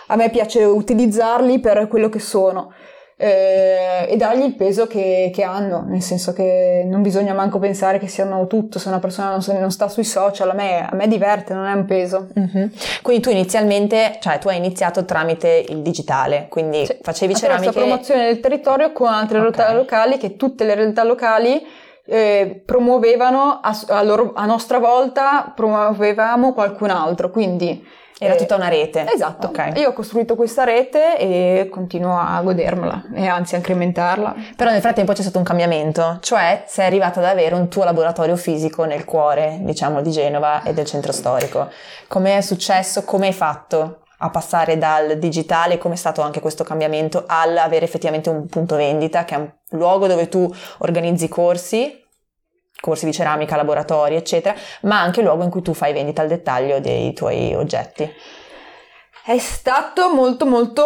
a 0.06 0.16
me 0.16 0.30
piace 0.30 0.64
utilizzarli 0.64 1.60
per 1.60 1.86
quello 1.88 2.08
che 2.08 2.20
sono 2.20 2.72
eh, 3.16 4.06
e 4.08 4.16
dargli 4.16 4.42
il 4.42 4.54
peso 4.54 4.86
che, 4.86 5.30
che, 5.32 5.42
hanno, 5.42 5.84
nel 5.86 6.02
senso 6.02 6.32
che 6.32 6.84
non 6.86 7.02
bisogna 7.02 7.34
manco 7.34 7.58
pensare 7.58 7.98
che 7.98 8.08
siano 8.08 8.46
tutto, 8.46 8.78
se 8.78 8.88
una 8.88 8.98
persona 8.98 9.30
non, 9.30 9.60
non 9.60 9.70
sta 9.70 9.88
sui 9.88 10.04
social, 10.04 10.50
a 10.50 10.54
me, 10.54 10.88
a 10.88 10.94
me, 10.94 11.06
diverte, 11.08 11.54
non 11.54 11.66
è 11.66 11.72
un 11.72 11.84
peso. 11.84 12.28
Mm-hmm. 12.38 12.66
Quindi 13.02 13.22
tu 13.22 13.30
inizialmente, 13.30 14.18
cioè 14.20 14.38
tu 14.38 14.48
hai 14.48 14.56
iniziato 14.56 15.04
tramite 15.04 15.64
il 15.68 15.78
digitale, 15.78 16.46
quindi 16.48 16.84
sì. 16.86 16.96
facevi 17.00 17.34
ceramiche... 17.34 17.72
questa 17.72 17.80
promozione 17.80 18.24
del 18.24 18.40
territorio 18.40 18.92
con 18.92 19.08
altre 19.08 19.38
okay. 19.38 19.52
realtà 19.52 19.74
locali, 19.74 20.18
che 20.18 20.36
tutte 20.36 20.64
le 20.64 20.74
realtà 20.74 21.04
locali 21.04 21.64
eh, 22.04 22.62
promuovevano 22.64 23.60
a, 23.62 23.78
a, 23.88 24.02
loro, 24.02 24.32
a 24.34 24.44
nostra 24.44 24.78
volta 24.78 25.52
promuovevamo 25.54 26.52
qualcun 26.52 26.90
altro, 26.90 27.30
quindi 27.30 28.00
era 28.18 28.36
tutta 28.36 28.54
una 28.54 28.68
rete. 28.68 29.04
Esatto. 29.12 29.48
Okay. 29.48 29.76
Io 29.80 29.88
ho 29.88 29.92
costruito 29.92 30.36
questa 30.36 30.62
rete 30.64 31.18
e 31.18 31.68
continuo 31.70 32.16
a 32.16 32.40
godermela 32.40 33.04
e 33.14 33.26
anzi 33.26 33.54
a 33.54 33.58
incrementarla. 33.58 34.34
Però 34.54 34.70
nel 34.70 34.80
frattempo 34.80 35.12
c'è 35.12 35.22
stato 35.22 35.38
un 35.38 35.44
cambiamento, 35.44 36.18
cioè 36.20 36.64
sei 36.66 36.86
arrivata 36.86 37.18
ad 37.18 37.26
avere 37.26 37.54
un 37.54 37.68
tuo 37.68 37.84
laboratorio 37.84 38.36
fisico 38.36 38.84
nel 38.84 39.04
cuore, 39.04 39.58
diciamo, 39.62 40.02
di 40.02 40.10
Genova 40.10 40.62
e 40.62 40.72
del 40.72 40.84
centro 40.84 41.12
storico. 41.12 41.68
Come 42.06 42.36
è 42.36 42.40
successo? 42.40 43.04
Come 43.04 43.26
hai 43.26 43.32
fatto 43.32 44.01
a 44.22 44.30
passare 44.30 44.78
dal 44.78 45.18
digitale, 45.18 45.78
come 45.78 45.94
è 45.94 45.96
stato 45.96 46.20
anche 46.22 46.40
questo 46.40 46.62
cambiamento, 46.62 47.24
all'avere 47.26 47.84
effettivamente 47.84 48.30
un 48.30 48.46
punto 48.46 48.76
vendita, 48.76 49.24
che 49.24 49.34
è 49.34 49.38
un 49.38 49.50
luogo 49.70 50.06
dove 50.06 50.28
tu 50.28 50.52
organizzi 50.78 51.28
corsi 51.28 52.00
corsi 52.80 53.04
di 53.04 53.12
ceramica, 53.12 53.54
laboratori, 53.54 54.16
eccetera, 54.16 54.56
ma 54.82 55.00
anche 55.00 55.22
luogo 55.22 55.44
in 55.44 55.50
cui 55.50 55.62
tu 55.62 55.72
fai 55.72 55.92
vendita 55.92 56.20
al 56.20 56.26
dettaglio 56.26 56.80
dei 56.80 57.12
tuoi 57.12 57.54
oggetti. 57.54 58.12
È 59.24 59.38
stato 59.38 60.12
molto 60.12 60.46
molto 60.46 60.82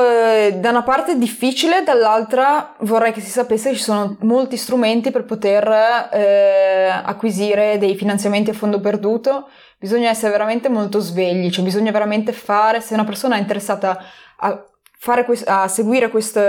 eh, 0.00 0.54
da 0.54 0.70
una 0.70 0.82
parte 0.82 1.18
difficile, 1.18 1.82
dall'altra 1.82 2.74
vorrei 2.80 3.12
che 3.12 3.20
si 3.20 3.28
sapesse 3.28 3.68
che 3.68 3.76
ci 3.76 3.82
sono 3.82 4.16
molti 4.20 4.56
strumenti 4.56 5.10
per 5.10 5.24
poter 5.26 6.08
eh, 6.10 6.88
acquisire 6.88 7.76
dei 7.76 7.94
finanziamenti 7.94 8.48
a 8.48 8.54
fondo 8.54 8.80
perduto. 8.80 9.48
Bisogna 9.78 10.08
essere 10.08 10.32
veramente 10.32 10.68
molto 10.68 10.98
svegli, 11.00 11.50
cioè 11.50 11.64
bisogna 11.64 11.90
veramente 11.90 12.32
fare, 12.32 12.80
se 12.80 12.94
una 12.94 13.04
persona 13.04 13.36
è 13.36 13.40
interessata 13.40 14.02
a, 14.38 14.64
fare, 14.98 15.26
a 15.44 15.68
seguire 15.68 16.08
questo 16.08 16.40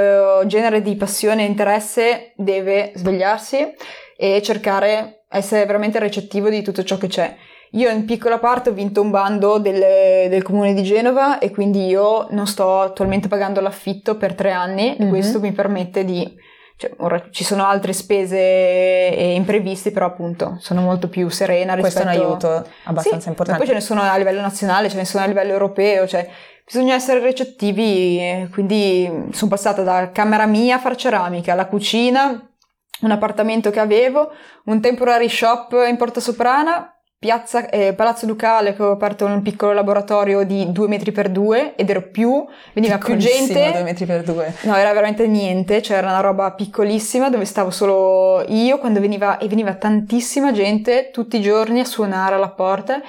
genere 0.46 0.82
di 0.82 0.96
passione 0.96 1.44
e 1.44 1.50
interesse, 1.50 2.34
deve 2.36 2.92
svegliarsi 2.96 3.74
e 4.18 4.42
cercare, 4.42 5.26
essere 5.30 5.66
veramente 5.66 6.00
recettivo 6.00 6.50
di 6.50 6.62
tutto 6.62 6.84
ciò 6.84 6.98
che 6.98 7.08
c'è. 7.08 7.36
Io 7.72 7.90
in 7.90 8.06
piccola 8.06 8.40
parte 8.40 8.70
ho 8.70 8.74
vinto 8.74 9.02
un 9.02 9.10
bando 9.10 9.58
del, 9.58 10.30
del, 10.30 10.44
comune 10.44 10.74
di 10.74 10.84
Genova 10.84 11.40
e 11.40 11.52
quindi 11.52 11.88
io 11.88 12.28
non 12.30 12.48
sto 12.48 12.80
attualmente 12.80 13.28
pagando 13.28 13.60
l'affitto 13.60 14.16
per 14.16 14.34
tre 14.34 14.52
anni 14.52 14.96
mm-hmm. 14.98 15.10
questo 15.10 15.40
mi 15.40 15.52
permette 15.52 16.06
di... 16.06 16.54
Cioè, 16.78 16.92
ora 16.98 17.30
ci 17.32 17.46
sono 17.46 17.66
altre 17.66 17.94
spese 17.94 18.38
e 18.38 19.34
imprevisti, 19.36 19.92
però 19.92 20.08
appunto 20.08 20.58
sono 20.60 20.82
molto 20.82 21.08
più 21.08 21.30
serena 21.30 21.74
rispetto... 21.74 22.04
Questo 22.04 22.12
è 22.12 22.18
un 22.18 22.30
aiuto 22.30 22.68
abbastanza 22.84 23.22
sì, 23.22 23.30
importante. 23.30 23.60
poi 23.60 23.68
ce 23.70 23.76
ne 23.76 23.82
sono 23.82 24.02
a 24.02 24.18
livello 24.18 24.42
nazionale, 24.42 24.90
ce 24.90 24.98
ne 24.98 25.06
sono 25.06 25.24
a 25.24 25.28
livello 25.28 25.54
europeo, 25.54 26.06
cioè 26.06 26.30
bisogna 26.66 26.96
essere 26.96 27.20
recettivi, 27.20 28.50
quindi 28.52 29.30
sono 29.32 29.50
passata 29.50 29.84
da 29.84 30.12
camera 30.12 30.46
mia 30.48 30.76
a 30.76 30.80
far 30.80 30.96
ceramica, 30.96 31.54
alla 31.54 31.68
cucina, 31.68 32.50
un 33.02 33.12
appartamento 33.12 33.70
che 33.70 33.80
avevo, 33.80 34.32
un 34.66 34.82
temporary 34.82 35.30
shop 35.30 35.86
in 35.88 35.96
Porta 35.96 36.20
Soprana, 36.20 36.95
piazza, 37.18 37.70
eh, 37.70 37.94
Palazzo 37.94 38.26
Ducale 38.26 38.76
che 38.76 38.84
ho 38.84 38.92
aperto 38.92 39.26
un 39.26 39.42
piccolo 39.42 39.74
laboratorio 39.74 40.44
di 40.44 40.72
due 40.72 40.88
metri 40.88 41.12
per 41.12 41.30
due 41.30 41.76
ed 41.76 41.90
ero 41.90 42.04
più, 42.10 42.46
veniva 42.74 42.98
più 42.98 43.16
gente. 43.16 43.72
due 43.72 43.84
metri 43.84 44.06
per 44.06 44.24
due. 44.24 44.54
No, 44.64 44.76
era 44.76 44.94
veramente 44.94 45.28
niente, 45.28 45.82
c'era 45.82 46.08
una 46.08 46.20
roba 46.20 46.52
piccolissima 46.52 47.30
dove 47.30 47.46
stavo 47.46 47.72
solo 47.72 48.44
io 48.48 48.78
quando 48.78 49.00
veniva, 49.00 49.38
e 49.38 49.48
veniva 49.48 49.74
tantissima 49.74 50.52
gente 50.52 51.10
tutti 51.12 51.38
i 51.38 51.42
giorni 51.42 51.80
a 51.80 51.86
suonare 51.86 52.36
alla 52.36 52.50
porta 52.50 53.02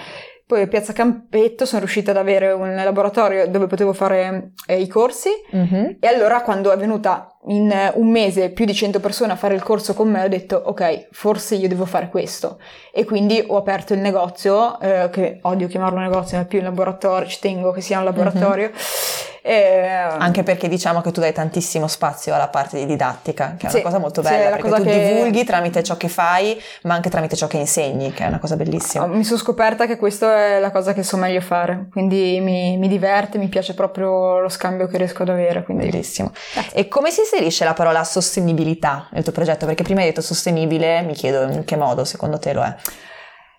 poi 0.46 0.62
a 0.62 0.66
Piazza 0.68 0.92
Campetto 0.92 1.66
sono 1.66 1.80
riuscita 1.80 2.12
ad 2.12 2.18
avere 2.18 2.52
un 2.52 2.72
laboratorio 2.74 3.48
dove 3.48 3.66
potevo 3.66 3.92
fare 3.92 4.52
eh, 4.66 4.80
i 4.80 4.86
corsi. 4.86 5.28
Mm-hmm. 5.54 5.84
e 5.98 6.06
allora 6.06 6.42
quando 6.42 6.70
è 6.70 6.76
venuta 6.76 7.36
in 7.48 7.72
un 7.94 8.10
mese 8.10 8.50
più 8.50 8.64
di 8.64 8.74
100 8.74 9.00
persone 9.00 9.32
a 9.32 9.36
fare 9.36 9.54
il 9.54 9.62
corso 9.62 9.94
con 9.94 10.10
me 10.10 10.24
ho 10.24 10.28
detto 10.28 10.56
ok 10.56 11.08
forse 11.12 11.56
io 11.56 11.66
devo 11.66 11.84
fare 11.84 12.08
questo. 12.08 12.60
E 12.92 13.04
quindi 13.04 13.42
ho 13.44 13.56
aperto 13.56 13.92
il 13.92 14.00
negozio 14.00 14.78
eh, 14.80 15.08
che 15.10 15.40
odio 15.42 15.66
chiamarlo 15.66 15.98
negozio 15.98 16.36
ma 16.36 16.44
è 16.44 16.46
più 16.46 16.58
un 16.58 16.64
laboratorio 16.64 17.28
ci 17.28 17.40
tengo 17.40 17.72
che 17.72 17.80
sia 17.80 17.98
un 17.98 18.04
laboratorio. 18.04 18.68
Mm-hmm 18.68 19.25
eh, 19.46 19.86
Anche 20.18 20.42
perché 20.42 20.68
diciamo 20.68 21.00
che 21.00 21.12
tu 21.12 21.20
dai 21.20 21.32
tantissimo 21.32 21.86
spazio 21.86 22.34
alla 22.34 22.48
parte 22.48 22.78
di 22.78 22.86
didattica, 22.86 23.54
che 23.56 23.68
è 23.68 23.70
sì, 23.70 23.76
una 23.76 23.84
cosa 23.84 23.98
molto 23.98 24.20
bella, 24.20 24.56
sì, 24.56 24.62
perché 24.62 24.82
tu 24.82 24.82
che... 24.82 25.12
divulghi 25.14 25.44
tramite 25.44 25.82
ciò 25.84 25.96
che 25.96 26.08
fai, 26.08 26.60
ma 26.82 26.94
anche 26.94 27.10
tramite 27.10 27.36
ciò 27.36 27.46
che 27.46 27.58
insegni, 27.58 28.12
che 28.12 28.24
è 28.24 28.26
una 28.26 28.40
cosa 28.40 28.56
bellissima. 28.56 29.04
Ah, 29.04 29.06
mi 29.06 29.22
sono 29.24 29.38
scoperta 29.38 29.86
che 29.86 29.96
questa 29.96 30.36
è 30.36 30.58
la 30.58 30.72
cosa 30.72 30.92
che 30.92 31.02
so 31.04 31.16
meglio 31.16 31.40
fare, 31.40 31.86
quindi 31.92 32.40
mi, 32.40 32.76
mi 32.76 32.88
diverte, 32.88 33.38
mi 33.38 33.48
piace 33.48 33.74
proprio 33.74 34.40
lo 34.40 34.48
scambio 34.48 34.88
che 34.88 34.98
riesco 34.98 35.22
ad 35.22 35.28
avere. 35.28 35.62
Quindi... 35.62 35.88
Bellissimo. 35.88 36.32
Eh. 36.54 36.80
E 36.80 36.88
come 36.88 37.10
si 37.10 37.20
inserisce 37.20 37.64
la 37.64 37.74
parola 37.74 38.02
sostenibilità 38.02 39.08
nel 39.12 39.22
tuo 39.22 39.32
progetto? 39.32 39.64
Perché 39.66 39.84
prima 39.84 40.00
hai 40.00 40.06
detto 40.06 40.22
sostenibile, 40.22 41.02
mi 41.02 41.14
chiedo 41.14 41.42
in 41.52 41.64
che 41.64 41.76
modo 41.76 42.04
secondo 42.04 42.38
te 42.38 42.52
lo 42.52 42.62
è? 42.62 42.74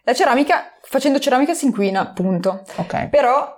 La 0.04 0.14
ceramica, 0.14 0.74
facendo 0.82 1.20
ceramica 1.20 1.54
si 1.54 1.66
inquina, 1.66 2.02
appunto. 2.02 2.64
Ok. 2.76 3.08
Però 3.08 3.57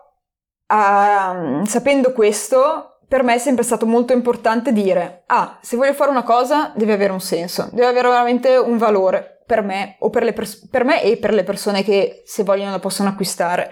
Uh, 0.71 1.65
sapendo 1.65 2.13
questo, 2.13 2.99
per 3.07 3.23
me 3.23 3.33
è 3.33 3.39
sempre 3.39 3.63
stato 3.63 3.88
molto 3.88 4.13
importante 4.13 4.71
dire, 4.71 5.23
ah, 5.25 5.57
se 5.61 5.75
voglio 5.75 5.93
fare 5.93 6.11
una 6.11 6.21
cosa 6.21 6.71
deve 6.75 6.93
avere 6.93 7.11
un 7.11 7.19
senso, 7.19 7.69
deve 7.71 7.88
avere 7.88 8.07
veramente 8.07 8.55
un 8.55 8.77
valore 8.77 9.41
per 9.47 9.63
me, 9.63 9.97
per, 10.11 10.31
pers- 10.33 10.67
per 10.69 10.83
me 10.83 11.01
e 11.01 11.17
per 11.17 11.33
le 11.33 11.43
persone 11.43 11.83
che 11.83 12.21
se 12.23 12.43
vogliono 12.43 12.69
la 12.69 12.79
possono 12.79 13.09
acquistare. 13.09 13.71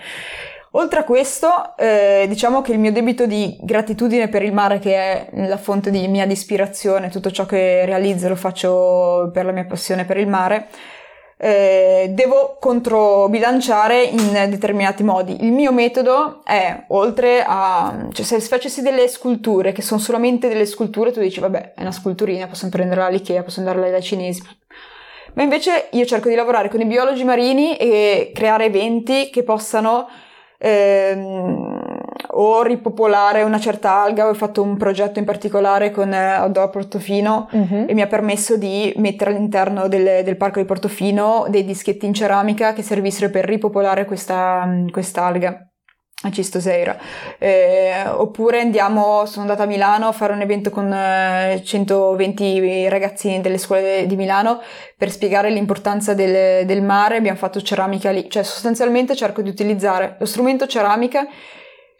Oltre 0.72 1.02
a 1.02 1.04
questo, 1.04 1.78
eh, 1.78 2.26
diciamo 2.28 2.62
che 2.62 2.72
il 2.72 2.80
mio 2.80 2.92
debito 2.92 3.28
di 3.28 3.58
gratitudine 3.62 4.28
per 4.28 4.42
il 4.42 4.54
mare, 4.54 4.80
che 4.80 4.96
è 4.96 5.30
la 5.48 5.58
fonte 5.58 5.92
di 5.92 6.08
mia 6.08 6.26
ispirazione, 6.26 7.10
tutto 7.10 7.30
ciò 7.30 7.46
che 7.46 7.86
realizzo 7.86 8.28
lo 8.28 8.36
faccio 8.36 9.30
per 9.32 9.46
la 9.46 9.52
mia 9.52 9.66
passione 9.66 10.04
per 10.04 10.18
il 10.18 10.28
mare, 10.28 10.68
eh, 11.38 12.08
devo 12.10 12.58
controbilanciare 12.60 14.02
in 14.04 14.48
determinati 14.50 15.04
modi. 15.04 15.44
Il 15.46 15.52
mio 15.52 15.72
metodo 15.72 16.42
è, 16.44 16.86
oltre 16.90 17.44
a, 17.46 18.08
cioè 18.12 18.26
se 18.26 18.40
facessi 18.42 18.82
delle 18.82 19.08
sculture 19.08 19.72
che 19.72 19.84
sono 19.84 20.00
solamente 20.00 20.48
delle 20.48 20.66
sculture, 20.66 21.12
tu 21.12 21.20
dici, 21.20 21.40
vabbè, 21.40 21.74
è 21.76 21.82
una 21.82 21.92
sculturina, 21.92 22.48
posso 22.48 22.68
prenderla 22.70 23.06
all'Ikea, 23.06 23.44
posso 23.44 23.60
andarla 23.60 23.90
dai 23.90 24.02
cinesi. 24.02 24.42
Ma 25.34 25.44
invece 25.44 25.90
io 25.92 26.06
cerco 26.06 26.30
di 26.30 26.36
lavorare 26.36 26.70
con 26.70 26.82
i 26.82 26.86
biologi 26.86 27.24
marini 27.24 27.78
e 27.78 28.32
creare 28.34 28.66
eventi 28.66 29.30
che 29.30 29.44
possano 29.44 30.08
ehm, 30.58 31.87
o 32.40 32.62
ripopolare 32.62 33.44
una 33.44 33.60
certa 33.60 34.02
alga. 34.02 34.28
Ho 34.28 34.34
fatto 34.34 34.62
un 34.62 34.78
progetto 34.78 35.20
in 35.20 35.26
particolare 35.26 35.92
con 35.92 36.12
Outdoor 36.14 36.70
Portofino 36.70 37.48
uh-huh. 37.52 37.86
e 37.88 37.94
mi 37.94 38.02
ha 38.02 38.08
permesso 38.08 38.58
di 38.58 38.94
mettere 38.98 39.32
all'interno 39.32 39.88
del, 39.88 40.24
del, 40.24 40.38
parco 40.38 40.60
di 40.60 40.66
Portofino 40.66 41.46
dei 41.50 41.64
dischetti 41.64 42.06
in 42.06 42.14
ceramica 42.14 42.74
che 42.74 42.84
servissero 42.84 43.30
per 43.30 43.46
ripopolare 43.46 44.06
questa 44.06 44.68
alga 45.16 45.68
a 46.24 46.32
Cistoseira. 46.32 46.98
Eh, 47.38 48.08
oppure 48.08 48.60
andiamo, 48.60 49.26
sono 49.26 49.42
andata 49.42 49.64
a 49.64 49.68
Milano 49.68 50.08
a 50.08 50.12
fare 50.12 50.34
un 50.34 50.42
evento 50.42 50.72
con 50.72 50.92
eh, 50.92 51.62
120 51.64 52.90
ragazzini 52.90 53.40
delle 53.40 53.60
scuole 53.60 54.06
di 54.08 54.16
Milano 54.16 54.60
per 54.98 55.12
spiegare 55.12 55.52
l'importanza 55.52 56.16
del, 56.16 56.66
del 56.66 56.82
mare. 56.82 57.18
Abbiamo 57.18 57.38
fatto 57.38 57.62
ceramica 57.62 58.10
lì, 58.10 58.30
cioè 58.30 58.42
sostanzialmente 58.42 59.16
cerco 59.16 59.44
di 59.44 59.50
utilizzare 59.50 60.16
lo 60.18 60.26
strumento 60.26 60.66
ceramica 60.66 61.28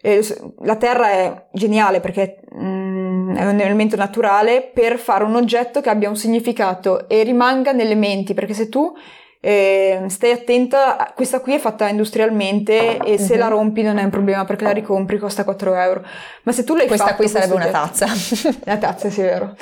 eh, 0.02 0.26
la 0.62 0.76
terra 0.76 1.10
è 1.10 1.46
geniale 1.52 2.00
perché 2.00 2.40
mm, 2.56 3.36
è 3.36 3.46
un 3.46 3.60
elemento 3.60 3.96
naturale 3.96 4.62
per 4.74 4.98
fare 4.98 5.24
un 5.24 5.36
oggetto 5.36 5.82
che 5.82 5.90
abbia 5.90 6.10
un 6.10 6.16
significato 6.16 7.08
e 7.10 7.24
rimanga 7.24 7.72
nelle 7.72 7.96
menti, 7.96 8.34
perché 8.34 8.54
se 8.54 8.70
tu 8.70 8.94
eh, 9.40 10.04
stai 10.08 10.32
attenta, 10.32 11.14
questa 11.16 11.40
qui 11.40 11.54
è 11.54 11.60
fatta 11.60 11.88
industrialmente 11.88 12.98
e 12.98 13.18
se 13.18 13.34
uh-huh. 13.34 13.40
la 13.40 13.48
rompi 13.48 13.82
non 13.82 13.98
è 13.98 14.04
un 14.04 14.10
problema 14.10 14.46
perché 14.46 14.66
la 14.66 14.72
ricompri, 14.72 15.18
costa 15.18 15.44
4 15.44 15.76
euro. 15.76 16.04
Ma 16.44 16.52
se 16.52 16.64
tu 16.64 16.76
l'hai 16.76 16.88
questa 16.88 17.08
fatto, 17.08 17.18
qui 17.18 17.28
sarebbe 17.28 17.54
una 17.54 17.68
tazza. 17.68 18.08
una 18.66 18.78
tazza, 18.78 19.10
sì, 19.10 19.22
è 19.22 19.26
vero. 19.26 19.56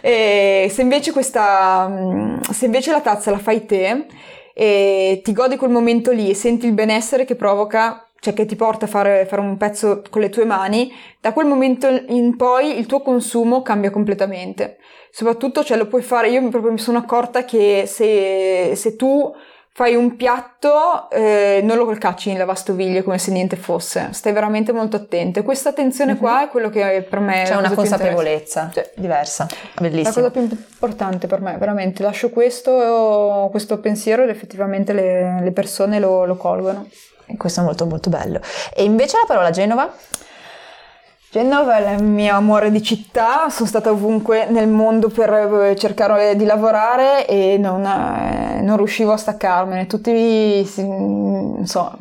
E 0.00 0.68
se 0.72 0.82
invece 0.82 1.12
questa, 1.12 1.88
mm, 1.88 2.40
se 2.50 2.64
invece 2.64 2.90
la 2.90 3.00
tazza 3.00 3.30
la 3.30 3.38
fai 3.38 3.64
te 3.66 4.06
e 4.54 5.20
ti 5.22 5.32
godi 5.32 5.56
quel 5.56 5.70
momento 5.70 6.10
lì 6.10 6.30
e 6.30 6.34
senti 6.34 6.66
il 6.66 6.72
benessere 6.72 7.24
che 7.24 7.36
provoca 7.36 8.07
cioè 8.20 8.34
che 8.34 8.46
ti 8.46 8.56
porta 8.56 8.86
a 8.86 8.88
fare, 8.88 9.26
fare, 9.26 9.40
un 9.40 9.56
pezzo 9.56 10.02
con 10.10 10.20
le 10.20 10.28
tue 10.28 10.44
mani, 10.44 10.92
da 11.20 11.32
quel 11.32 11.46
momento 11.46 11.88
in 12.08 12.36
poi 12.36 12.78
il 12.78 12.86
tuo 12.86 13.00
consumo 13.00 13.62
cambia 13.62 13.90
completamente. 13.90 14.78
Soprattutto, 15.10 15.64
cioè, 15.64 15.76
lo 15.76 15.86
puoi 15.86 16.02
fare, 16.02 16.28
io 16.28 16.48
proprio 16.48 16.72
mi 16.72 16.78
sono 16.78 16.98
accorta 16.98 17.44
che 17.44 17.84
se, 17.86 18.72
se 18.74 18.96
tu 18.96 19.32
fai 19.78 19.94
un 19.94 20.16
piatto, 20.16 21.08
eh, 21.08 21.60
non 21.62 21.76
lo 21.76 21.86
cacci 21.86 22.30
in 22.30 22.38
lavastoviglie 22.38 23.04
come 23.04 23.16
se 23.16 23.30
niente 23.30 23.54
fosse, 23.54 24.08
stai 24.10 24.32
veramente 24.32 24.72
molto 24.72 24.96
attento. 24.96 25.44
Questa 25.44 25.68
attenzione 25.68 26.14
mm-hmm. 26.14 26.20
qua 26.20 26.42
è 26.42 26.48
quello 26.48 26.68
che 26.68 27.06
per 27.08 27.20
me 27.20 27.44
C'è 27.46 27.54
una 27.54 27.72
consapevolezza 27.72 28.72
cioè, 28.74 28.90
diversa, 28.96 29.46
bellissima. 29.78 30.08
La 30.08 30.14
cosa 30.14 30.30
più 30.32 30.40
importante 30.40 31.28
per 31.28 31.40
me, 31.40 31.56
veramente, 31.58 32.02
lascio 32.02 32.30
questo, 32.30 33.46
questo 33.52 33.78
pensiero 33.78 34.24
ed 34.24 34.30
effettivamente 34.30 34.92
le, 34.92 35.40
le 35.42 35.52
persone 35.52 36.00
lo, 36.00 36.24
lo 36.24 36.34
colgono. 36.34 36.88
E 37.26 37.36
questo 37.36 37.60
è 37.60 37.62
molto 37.62 37.86
molto 37.86 38.10
bello. 38.10 38.40
E 38.74 38.82
invece 38.82 39.16
la 39.16 39.26
parola 39.28 39.50
Genova? 39.50 39.94
Genova 41.30 41.76
è 41.76 41.94
il 41.94 42.04
mio 42.04 42.34
amore 42.34 42.70
di 42.70 42.82
città, 42.82 43.50
sono 43.50 43.68
stata 43.68 43.90
ovunque 43.90 44.46
nel 44.46 44.66
mondo 44.66 45.10
per 45.10 45.30
eh, 45.30 45.76
cercare 45.76 46.34
di 46.36 46.46
lavorare 46.46 47.26
e 47.26 47.58
non, 47.58 47.84
eh, 47.84 48.62
non 48.62 48.78
riuscivo 48.78 49.12
a 49.12 49.18
staccarmene. 49.18 49.86
Tutti, 49.86 50.64
so, 50.64 51.96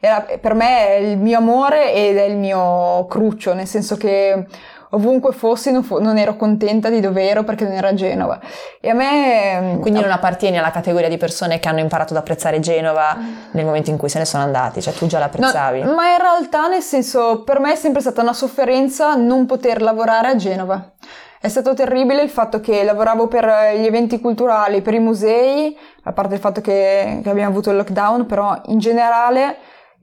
era, 0.00 0.26
per 0.40 0.54
me 0.54 0.88
è 0.88 0.94
il 0.96 1.18
mio 1.18 1.38
amore 1.38 1.94
ed 1.94 2.16
è 2.16 2.24
il 2.24 2.36
mio 2.36 3.06
cruccio, 3.06 3.54
nel 3.54 3.68
senso 3.68 3.96
che 3.96 4.44
ovunque 4.94 5.32
fossi 5.32 5.70
non, 5.70 5.82
fu- 5.82 5.98
non, 5.98 6.16
ero 6.16 6.36
contenta 6.36 6.88
di 6.88 7.00
dove 7.00 7.28
ero 7.28 7.42
perché 7.44 7.64
non 7.64 7.74
era 7.74 7.88
a 7.88 7.94
Genova. 7.94 8.40
E 8.80 8.90
a 8.90 8.94
me... 8.94 9.60
Mm, 9.60 9.80
Quindi 9.80 10.00
non 10.00 10.10
appartieni 10.10 10.58
alla 10.58 10.70
categoria 10.70 11.08
di 11.08 11.16
persone 11.16 11.58
che 11.58 11.68
hanno 11.68 11.80
imparato 11.80 12.12
ad 12.12 12.20
apprezzare 12.20 12.60
Genova 12.60 13.16
nel 13.50 13.64
momento 13.64 13.90
in 13.90 13.96
cui 13.96 14.08
se 14.08 14.18
ne 14.18 14.24
sono 14.24 14.42
andati, 14.42 14.80
cioè 14.80 14.92
tu 14.94 15.06
già 15.06 15.18
l'apprezzavi. 15.18 15.82
No, 15.82 15.94
ma 15.94 16.12
in 16.12 16.18
realtà 16.18 16.68
nel 16.68 16.82
senso, 16.82 17.42
per 17.42 17.60
me 17.60 17.72
è 17.72 17.76
sempre 17.76 18.00
stata 18.00 18.22
una 18.22 18.32
sofferenza 18.32 19.14
non 19.14 19.46
poter 19.46 19.82
lavorare 19.82 20.28
a 20.28 20.36
Genova. 20.36 20.92
È 21.40 21.48
stato 21.48 21.74
terribile 21.74 22.22
il 22.22 22.30
fatto 22.30 22.60
che 22.60 22.82
lavoravo 22.84 23.28
per 23.28 23.44
gli 23.76 23.84
eventi 23.84 24.18
culturali, 24.18 24.80
per 24.80 24.94
i 24.94 24.98
musei, 24.98 25.76
a 26.04 26.12
parte 26.12 26.34
il 26.34 26.40
fatto 26.40 26.62
che, 26.62 27.20
che 27.22 27.28
abbiamo 27.28 27.50
avuto 27.50 27.70
il 27.70 27.76
lockdown, 27.76 28.24
però 28.24 28.58
in 28.68 28.78
generale 28.78 29.56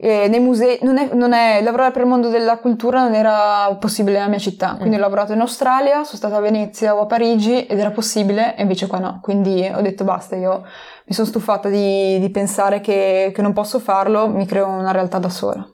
eh, 0.03 0.27
nei 0.27 0.39
musei, 0.39 0.79
non 0.81 0.97
è, 0.97 1.13
non 1.13 1.31
è, 1.31 1.61
lavorare 1.61 1.91
per 1.91 2.01
il 2.01 2.07
mondo 2.07 2.29
della 2.29 2.57
cultura 2.57 3.03
non 3.03 3.13
era 3.13 3.71
possibile 3.79 4.17
nella 4.17 4.29
mia 4.29 4.39
città, 4.39 4.73
quindi 4.75 4.95
mm. 4.95 4.97
ho 4.97 5.01
lavorato 5.01 5.33
in 5.33 5.41
Australia, 5.41 6.03
sono 6.03 6.17
stata 6.17 6.37
a 6.37 6.39
Venezia 6.39 6.95
o 6.95 7.01
a 7.01 7.05
Parigi 7.05 7.67
ed 7.67 7.77
era 7.77 7.91
possibile 7.91 8.55
e 8.57 8.63
invece 8.63 8.87
qua 8.87 8.97
no, 8.97 9.19
quindi 9.21 9.71
ho 9.71 9.79
detto 9.81 10.03
basta, 10.03 10.35
io 10.35 10.63
mi 11.05 11.13
sono 11.13 11.27
stufata 11.27 11.69
di, 11.69 12.17
di 12.19 12.29
pensare 12.31 12.81
che, 12.81 13.31
che 13.31 13.41
non 13.43 13.53
posso 13.53 13.77
farlo, 13.77 14.27
mi 14.27 14.47
creo 14.47 14.67
una 14.67 14.91
realtà 14.91 15.19
da 15.19 15.29
sola. 15.29 15.69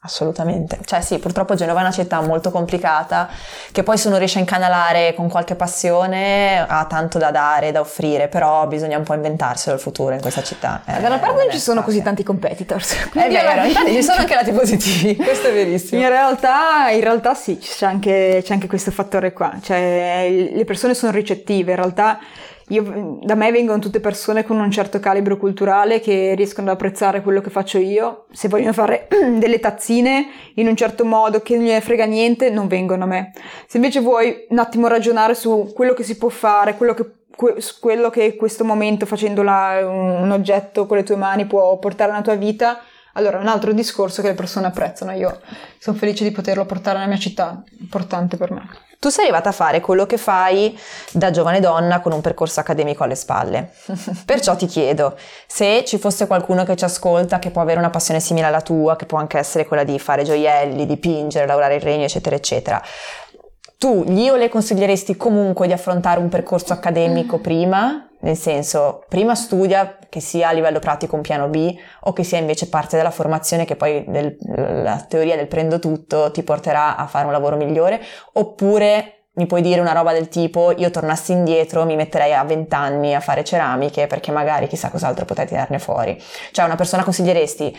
Assolutamente, 0.00 0.78
cioè 0.84 1.00
sì, 1.00 1.18
purtroppo 1.18 1.54
Genova 1.54 1.80
è 1.80 1.82
una 1.82 1.92
città 1.92 2.20
molto 2.20 2.50
complicata 2.50 3.26
che 3.72 3.82
poi 3.82 3.96
se 3.96 4.08
uno 4.08 4.18
riesce 4.18 4.36
a 4.36 4.40
incanalare 4.40 5.14
con 5.14 5.30
qualche 5.30 5.54
passione 5.54 6.58
ha 6.60 6.84
tanto 6.84 7.16
da 7.16 7.30
dare, 7.30 7.72
da 7.72 7.80
offrire, 7.80 8.28
però 8.28 8.66
bisogna 8.66 8.98
un 8.98 9.04
po' 9.04 9.14
inventarselo 9.14 9.74
il 9.74 9.80
futuro 9.80 10.14
in 10.14 10.20
questa 10.20 10.42
città. 10.42 10.82
Eh, 10.84 11.00
da 11.00 11.08
una 11.08 11.18
parte 11.18 11.44
non 11.44 11.50
ci 11.50 11.58
sono 11.58 11.82
così 11.82 12.02
tanti 12.02 12.22
competitors. 12.22 12.94
È 13.12 13.28
vero, 13.28 13.64
infatti 13.64 13.92
ci 13.92 14.02
sono 14.02 14.20
anche 14.20 14.34
lati 14.34 14.52
positivi, 14.52 15.16
questo 15.24 15.48
è 15.48 15.52
verissimo. 15.54 16.02
In 16.02 16.08
realtà, 16.08 16.90
in 16.90 17.00
realtà 17.00 17.34
sì, 17.34 17.56
c'è 17.58 17.86
anche, 17.86 18.42
c'è 18.44 18.52
anche 18.52 18.66
questo 18.66 18.90
fattore 18.90 19.32
qua, 19.32 19.54
cioè 19.62 20.50
le 20.52 20.64
persone 20.66 20.92
sono 20.92 21.12
ricettive, 21.12 21.70
in 21.70 21.76
realtà 21.76 22.18
io, 22.68 23.18
da 23.22 23.34
me 23.34 23.50
vengono 23.52 23.78
tutte 23.78 24.00
persone 24.00 24.42
con 24.42 24.58
un 24.58 24.70
certo 24.70 24.98
calibro 24.98 25.36
culturale 25.36 26.00
che 26.00 26.34
riescono 26.34 26.68
ad 26.68 26.74
apprezzare 26.74 27.20
quello 27.22 27.40
che 27.40 27.50
faccio 27.50 27.78
io. 27.78 28.26
Se 28.32 28.48
vogliono 28.48 28.72
fare 28.72 29.08
delle 29.38 29.60
tazzine 29.60 30.26
in 30.54 30.68
un 30.68 30.76
certo 30.76 31.04
modo 31.04 31.40
che 31.40 31.56
non 31.56 31.64
gliene 31.64 31.80
frega 31.80 32.06
niente, 32.06 32.48
non 32.50 32.66
vengono 32.66 33.04
a 33.04 33.06
me. 33.06 33.32
Se 33.66 33.76
invece 33.76 34.00
vuoi 34.00 34.46
un 34.48 34.58
attimo 34.58 34.86
ragionare 34.86 35.34
su 35.34 35.72
quello 35.74 35.92
che 35.92 36.04
si 36.04 36.16
può 36.16 36.28
fare, 36.30 36.76
quello 36.76 36.94
che 36.94 37.22
quello 37.80 38.10
che 38.10 38.36
questo 38.36 38.64
momento 38.64 39.06
facendo 39.06 39.40
un 39.40 40.30
oggetto 40.30 40.86
con 40.86 40.96
le 40.96 41.02
tue 41.02 41.16
mani 41.16 41.46
può 41.46 41.76
portare 41.78 42.12
nella 42.12 42.22
tua 42.22 42.36
vita, 42.36 42.78
allora 43.14 43.38
è 43.38 43.40
un 43.40 43.48
altro 43.48 43.72
discorso 43.72 44.22
che 44.22 44.28
le 44.28 44.34
persone 44.34 44.66
apprezzano. 44.66 45.12
Io 45.12 45.40
sono 45.78 45.96
felice 45.96 46.24
di 46.24 46.30
poterlo 46.30 46.64
portare 46.64 46.98
nella 46.98 47.10
mia 47.10 47.18
città, 47.18 47.62
importante 47.80 48.36
per 48.36 48.52
me. 48.52 48.68
Tu 49.04 49.10
sei 49.10 49.24
arrivata 49.24 49.50
a 49.50 49.52
fare 49.52 49.82
quello 49.82 50.06
che 50.06 50.16
fai 50.16 50.74
da 51.12 51.30
giovane 51.30 51.60
donna 51.60 52.00
con 52.00 52.12
un 52.12 52.22
percorso 52.22 52.60
accademico 52.60 53.04
alle 53.04 53.16
spalle. 53.16 53.70
Perciò 54.24 54.56
ti 54.56 54.64
chiedo, 54.64 55.18
se 55.46 55.84
ci 55.84 55.98
fosse 55.98 56.26
qualcuno 56.26 56.64
che 56.64 56.74
ci 56.74 56.84
ascolta 56.84 57.38
che 57.38 57.50
può 57.50 57.60
avere 57.60 57.80
una 57.80 57.90
passione 57.90 58.18
simile 58.18 58.46
alla 58.46 58.62
tua, 58.62 58.96
che 58.96 59.04
può 59.04 59.18
anche 59.18 59.36
essere 59.36 59.66
quella 59.66 59.84
di 59.84 59.98
fare 59.98 60.22
gioielli, 60.22 60.86
dipingere, 60.86 61.46
lavorare 61.46 61.74
il 61.74 61.82
regno, 61.82 62.04
eccetera, 62.04 62.34
eccetera, 62.34 62.82
tu 63.76 64.04
gli 64.04 64.26
o 64.30 64.36
le 64.36 64.48
consiglieresti 64.48 65.18
comunque 65.18 65.66
di 65.66 65.74
affrontare 65.74 66.18
un 66.18 66.30
percorso 66.30 66.72
accademico 66.72 67.36
prima? 67.40 68.08
Nel 68.24 68.38
senso, 68.38 69.04
prima 69.06 69.34
studia 69.34 69.98
che 70.08 70.20
sia 70.20 70.48
a 70.48 70.52
livello 70.52 70.78
pratico 70.78 71.14
un 71.14 71.20
piano 71.20 71.48
B 71.48 71.76
o 72.00 72.14
che 72.14 72.24
sia 72.24 72.38
invece 72.38 72.70
parte 72.70 72.96
della 72.96 73.10
formazione 73.10 73.66
che 73.66 73.76
poi 73.76 74.02
del, 74.08 74.38
la 74.40 75.04
teoria 75.06 75.36
del 75.36 75.46
prendo 75.46 75.78
tutto 75.78 76.30
ti 76.30 76.42
porterà 76.42 76.96
a 76.96 77.06
fare 77.06 77.26
un 77.26 77.32
lavoro 77.32 77.56
migliore, 77.56 78.00
oppure 78.32 79.24
mi 79.34 79.46
puoi 79.46 79.60
dire 79.60 79.80
una 79.80 79.92
roba 79.92 80.12
del 80.12 80.28
tipo 80.28 80.72
io 80.76 80.90
tornassi 80.90 81.32
indietro 81.32 81.84
mi 81.84 81.96
metterei 81.96 82.32
a 82.32 82.44
20 82.44 82.72
anni 82.74 83.14
a 83.14 83.20
fare 83.20 83.42
ceramiche 83.42 84.06
perché 84.06 84.30
magari 84.30 84.68
chissà 84.68 84.90
cos'altro 84.90 85.26
potrei 85.26 85.46
tirarne 85.46 85.78
fuori. 85.78 86.18
Cioè 86.52 86.64
una 86.64 86.76
persona 86.76 87.02
consiglieresti 87.04 87.76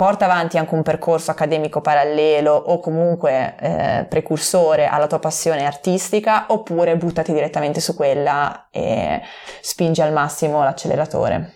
porta 0.00 0.24
avanti 0.24 0.56
anche 0.56 0.74
un 0.74 0.82
percorso 0.82 1.30
accademico 1.30 1.82
parallelo 1.82 2.54
o 2.54 2.80
comunque 2.80 3.54
eh, 3.60 4.06
precursore 4.08 4.86
alla 4.86 5.06
tua 5.06 5.18
passione 5.18 5.66
artistica 5.66 6.46
oppure 6.48 6.96
buttati 6.96 7.34
direttamente 7.34 7.82
su 7.82 7.94
quella 7.94 8.68
e 8.70 9.20
spingi 9.60 10.00
al 10.00 10.14
massimo 10.14 10.62
l'acceleratore? 10.64 11.52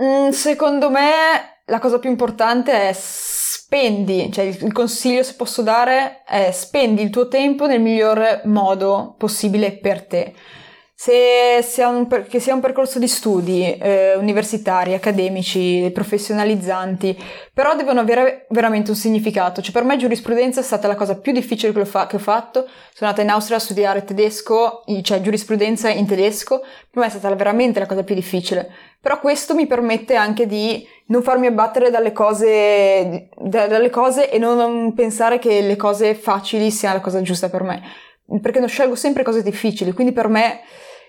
Mm, 0.00 0.28
secondo 0.28 0.88
me 0.88 1.62
la 1.64 1.80
cosa 1.80 1.98
più 1.98 2.10
importante 2.10 2.90
è 2.90 2.92
spendi, 2.94 4.30
cioè 4.32 4.44
il 4.44 4.72
consiglio 4.72 5.24
se 5.24 5.34
posso 5.34 5.62
dare 5.62 6.22
è 6.22 6.52
spendi 6.52 7.02
il 7.02 7.10
tuo 7.10 7.26
tempo 7.26 7.66
nel 7.66 7.80
miglior 7.80 8.42
modo 8.44 9.16
possibile 9.18 9.72
per 9.72 10.06
te 10.06 10.32
se 11.02 11.62
sia 11.62 11.88
un, 11.88 12.06
che 12.28 12.40
sia 12.40 12.52
un 12.52 12.60
percorso 12.60 12.98
di 12.98 13.08
studi 13.08 13.74
eh, 13.78 14.16
universitari, 14.16 14.92
accademici, 14.92 15.90
professionalizzanti, 15.94 17.16
però 17.54 17.74
devono 17.74 18.00
avere 18.00 18.44
veramente 18.50 18.90
un 18.90 18.96
significato. 18.98 19.62
Cioè, 19.62 19.72
per 19.72 19.84
me 19.84 19.96
giurisprudenza 19.96 20.60
è 20.60 20.62
stata 20.62 20.88
la 20.88 20.96
cosa 20.96 21.16
più 21.16 21.32
difficile 21.32 21.72
che, 21.72 21.86
fa- 21.86 22.06
che 22.06 22.16
ho 22.16 22.18
fatto. 22.18 22.68
Sono 22.92 23.08
andata 23.08 23.22
in 23.22 23.30
Austria 23.30 23.56
a 23.56 23.60
studiare 23.60 24.04
tedesco, 24.04 24.84
cioè 25.00 25.22
giurisprudenza 25.22 25.88
in 25.88 26.06
tedesco, 26.06 26.58
per 26.58 27.00
me 27.00 27.06
è 27.06 27.08
stata 27.08 27.34
veramente 27.34 27.78
la 27.78 27.86
cosa 27.86 28.04
più 28.04 28.14
difficile. 28.14 28.70
Però 29.00 29.20
questo 29.20 29.54
mi 29.54 29.66
permette 29.66 30.16
anche 30.16 30.44
di 30.44 30.86
non 31.06 31.22
farmi 31.22 31.46
abbattere 31.46 31.88
dalle 31.88 32.12
cose, 32.12 33.30
dalle 33.38 33.88
cose 33.88 34.30
e 34.30 34.36
non 34.36 34.92
pensare 34.92 35.38
che 35.38 35.62
le 35.62 35.76
cose 35.76 36.14
facili 36.14 36.70
siano 36.70 36.96
la 36.96 37.00
cosa 37.00 37.22
giusta 37.22 37.48
per 37.48 37.62
me. 37.62 37.80
Perché 38.42 38.58
non 38.58 38.68
scelgo 38.68 38.94
sempre 38.94 39.22
cose 39.22 39.42
difficili, 39.42 39.92
quindi 39.92 40.12
per 40.12 40.28
me 40.28 40.60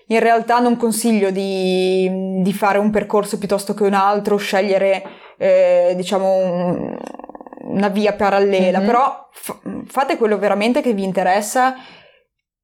in 0.06 0.20
realtà 0.20 0.58
non 0.58 0.76
consiglio 0.76 1.30
di, 1.30 2.40
di 2.42 2.52
fare 2.52 2.78
un 2.78 2.90
percorso 2.90 3.38
piuttosto 3.38 3.74
che 3.74 3.84
un 3.84 3.94
altro, 3.94 4.36
scegliere 4.36 5.02
eh, 5.38 5.92
diciamo 5.96 6.36
un, 6.36 6.96
una 7.62 7.88
via 7.88 8.12
parallela, 8.12 8.78
mm-hmm. 8.78 8.86
però 8.86 9.28
f- 9.32 9.60
fate 9.86 10.16
quello 10.16 10.38
veramente 10.38 10.82
che 10.82 10.92
vi 10.92 11.04
interessa 11.04 11.74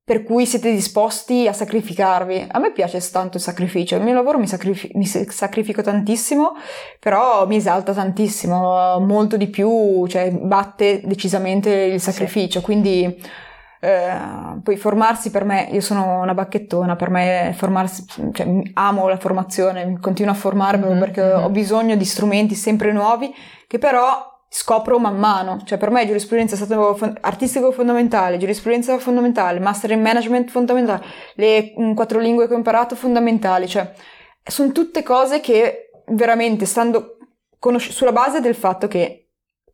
per 0.09 0.22
cui 0.22 0.46
siete 0.46 0.70
disposti 0.72 1.46
a 1.46 1.53
sacrificarvi. 1.53 2.46
A 2.51 2.59
me 2.59 2.72
piace 2.72 2.98
tanto 3.11 3.37
il 3.37 3.42
sacrificio, 3.42 3.96
il 3.96 4.03
mio 4.03 4.14
lavoro 4.14 4.38
mi, 4.38 4.46
sacrifi- 4.46 4.90
mi 4.94 5.05
sacrifico 5.05 5.83
tantissimo, 5.83 6.55
però 6.98 7.46
mi 7.46 7.57
esalta 7.57 7.92
tantissimo, 7.92 8.98
molto 9.01 9.37
di 9.37 9.48
più, 9.48 10.07
cioè 10.07 10.31
batte 10.31 11.03
decisamente 11.05 11.70
il 11.70 12.01
sacrificio, 12.01 12.61
sì. 12.61 12.64
quindi 12.64 13.22
eh, 13.80 14.60
poi 14.62 14.76
formarsi 14.76 15.30
per 15.30 15.44
me, 15.44 15.68
io 15.70 15.80
sono 15.80 16.20
una 16.20 16.34
bacchettona, 16.34 16.96
per 16.96 17.10
me 17.10 17.54
formarsi, 17.56 18.04
cioè, 18.32 18.62
amo 18.74 19.08
la 19.08 19.18
formazione, 19.18 19.98
continuo 20.00 20.32
a 20.32 20.36
formarmi 20.36 20.86
mm-hmm. 20.86 20.98
perché 20.98 21.22
mm-hmm. 21.22 21.44
ho 21.44 21.50
bisogno 21.50 21.96
di 21.96 22.04
strumenti 22.04 22.54
sempre 22.54 22.92
nuovi 22.92 23.32
che 23.66 23.78
però 23.78 24.36
scopro 24.50 24.98
man 24.98 25.18
mano, 25.18 25.60
cioè 25.64 25.76
per 25.76 25.90
me 25.90 26.06
giurisprudenza 26.06 26.54
è 26.54 26.58
stato 26.58 26.94
fon- 26.94 27.16
artistico 27.20 27.70
fondamentale, 27.70 28.38
giurisprudenza 28.38 28.98
fondamentale, 28.98 29.60
master 29.60 29.90
in 29.90 30.00
management 30.00 30.50
fondamentale, 30.50 31.04
le 31.34 31.74
mh, 31.76 31.82
mm, 31.82 31.94
quattro 31.94 32.18
lingue 32.18 32.48
che 32.48 32.54
ho 32.54 32.56
imparato 32.56 32.96
fondamentali, 32.96 33.68
cioè 33.68 33.92
sono 34.42 34.72
tutte 34.72 35.02
cose 35.02 35.40
che 35.40 35.90
veramente 36.06 36.64
stando 36.64 37.18
conosci- 37.58 37.92
sulla 37.92 38.12
base 38.12 38.40
del 38.40 38.54
fatto 38.54 38.88
che 38.88 39.27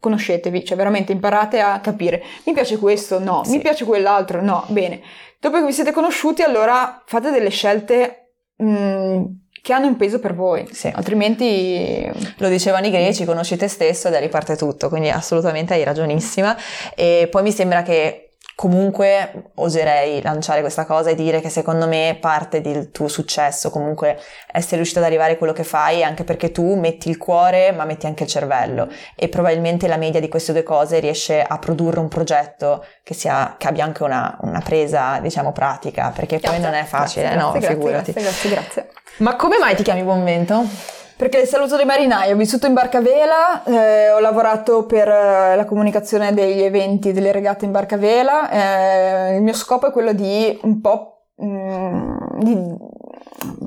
conoscetevi, 0.05 0.65
cioè 0.65 0.77
veramente 0.77 1.13
imparate 1.13 1.61
a 1.61 1.81
capire. 1.81 2.23
Mi 2.45 2.53
piace 2.53 2.77
questo? 2.77 3.19
No. 3.19 3.43
Sì. 3.45 3.53
Mi 3.53 3.61
piace 3.61 3.87
quell'altro? 3.87 4.43
No. 4.43 4.65
Bene. 4.69 5.01
Dopo 5.41 5.59
che 5.59 5.65
vi 5.65 5.73
siete 5.73 5.93
conosciuti, 5.93 6.43
allora 6.43 7.03
fate 7.07 7.31
delle 7.31 7.49
scelte 7.49 8.35
mh, 8.57 8.67
mm, 8.67 9.25
che 9.63 9.73
hanno 9.73 9.87
un 9.87 9.97
peso 9.97 10.19
per 10.19 10.35
voi. 10.35 10.69
Sì. 10.71 10.93
Altrimenti... 10.95 12.07
Lo 12.37 12.49
dicevano 12.49 12.87
i 12.87 12.91
greci, 12.91 13.25
conosci 13.25 13.57
te 13.57 13.69
stesso 13.69 14.09
e 14.09 14.11
da 14.11 14.19
riparte 14.19 14.57
tutto, 14.57 14.91
quindi 14.91 15.09
assolutamente 15.09 15.73
hai 15.73 15.85
ragionissima. 15.85 16.55
E 16.95 17.29
poi 17.31 17.43
mi 17.43 17.53
sembra 17.53 17.83
che 17.83 18.24
comunque 18.55 19.51
oserei 19.57 20.23
lanciare 20.23 20.61
questa 20.61 20.85
cosa 20.85 21.11
e 21.11 21.15
dire 21.15 21.41
che 21.41 21.49
secondo 21.49 21.89
me 21.89 22.17
parte 22.21 22.61
del 22.61 22.93
tuo 22.93 23.09
successo 23.09 23.71
comunque 23.71 24.19
essere 24.53 24.77
riuscito 24.77 25.01
ad 25.01 25.07
arrivare 25.07 25.33
a 25.33 25.37
quello 25.37 25.53
che 25.53 25.65
fai 25.65 26.05
anche 26.05 26.23
perché 26.23 26.53
tu 26.53 26.75
metti 26.77 27.09
il 27.09 27.19
cuore 27.19 27.73
ma 27.73 27.85
metti 27.85 28.07
anche 28.07 28.23
il 28.23 28.29
cervello 28.29 28.89
e 29.17 29.29
probabilmente 29.29 29.89
la 29.89 29.97
media 29.97 30.21
di 30.21 30.29
queste 30.29 30.53
due 30.53 30.63
cose 30.63 31.01
riesce 31.01 31.43
a 31.43 31.59
produrre 31.59 31.99
un 31.99 32.09
progetto 32.09 32.85
che, 33.03 33.15
sia, 33.15 33.57
che 33.59 33.67
abbia 33.67 33.85
anche 33.85 34.05
una, 34.05 34.39
una, 34.43 34.61
presa 34.61 35.19
diciamo 35.19 35.51
pratica 35.51 36.13
perché 36.15 36.39
grazie, 36.39 36.61
poi 36.61 36.61
non 36.61 36.75
è 36.75 36.85
facile 36.85 37.23
grazie, 37.23 37.41
no 37.41 37.51
grazie, 37.51 37.69
figurati 37.69 38.13
grazie, 38.13 38.23
grazie, 38.23 38.51
grazie. 38.51 38.89
ma 39.19 39.35
come 39.35 39.59
mai 39.59 39.75
ti 39.75 39.83
chiami 39.83 40.03
Buonvento? 40.05 40.94
Perché 41.17 41.39
il 41.39 41.47
saluto 41.47 41.77
dei 41.77 41.85
marinai, 41.85 42.33
ho 42.33 42.37
vissuto 42.37 42.67
in 42.67 42.73
barca 42.73 43.01
vela, 43.01 43.63
eh, 43.63 44.11
ho 44.11 44.19
lavorato 44.19 44.85
per 44.85 45.07
eh, 45.09 45.55
la 45.55 45.65
comunicazione 45.65 46.35
degli 46.35 46.61
eventi 46.61 47.13
delle 47.13 47.31
regate 47.31 47.65
in 47.65 47.71
barca 47.71 47.97
vela, 47.97 48.51
eh, 48.51 49.37
il 49.37 49.43
mio 49.43 49.53
scopo 49.53 49.87
è 49.87 49.93
quello 49.93 50.13
di 50.13 50.59
un 50.63 50.81
po' 50.81 51.27
mh, 51.37 51.47
mm, 51.47 52.19
di, 52.41 52.77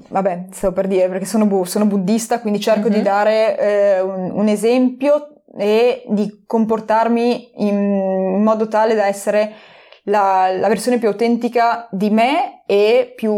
vabbè, 0.10 0.48
stavo 0.52 0.74
per 0.74 0.88
dire 0.88 1.08
perché 1.08 1.24
sono, 1.24 1.46
bu- 1.46 1.64
sono 1.64 1.86
buddista, 1.86 2.42
quindi 2.42 2.60
cerco 2.60 2.90
mm-hmm. 2.90 2.98
di 2.98 3.02
dare 3.02 3.58
eh, 3.58 4.02
un, 4.02 4.32
un, 4.34 4.48
esempio 4.50 5.44
e 5.58 6.04
di 6.10 6.44
comportarmi 6.46 7.52
in, 7.64 7.78
in 7.78 8.44
modo 8.44 8.68
tale 8.68 8.94
da 8.94 9.08
essere 9.08 9.54
la, 10.04 10.50
la, 10.54 10.68
versione 10.68 10.98
più 10.98 11.08
autentica 11.08 11.88
di 11.92 12.10
me 12.10 12.64
e 12.66 13.14
più 13.16 13.34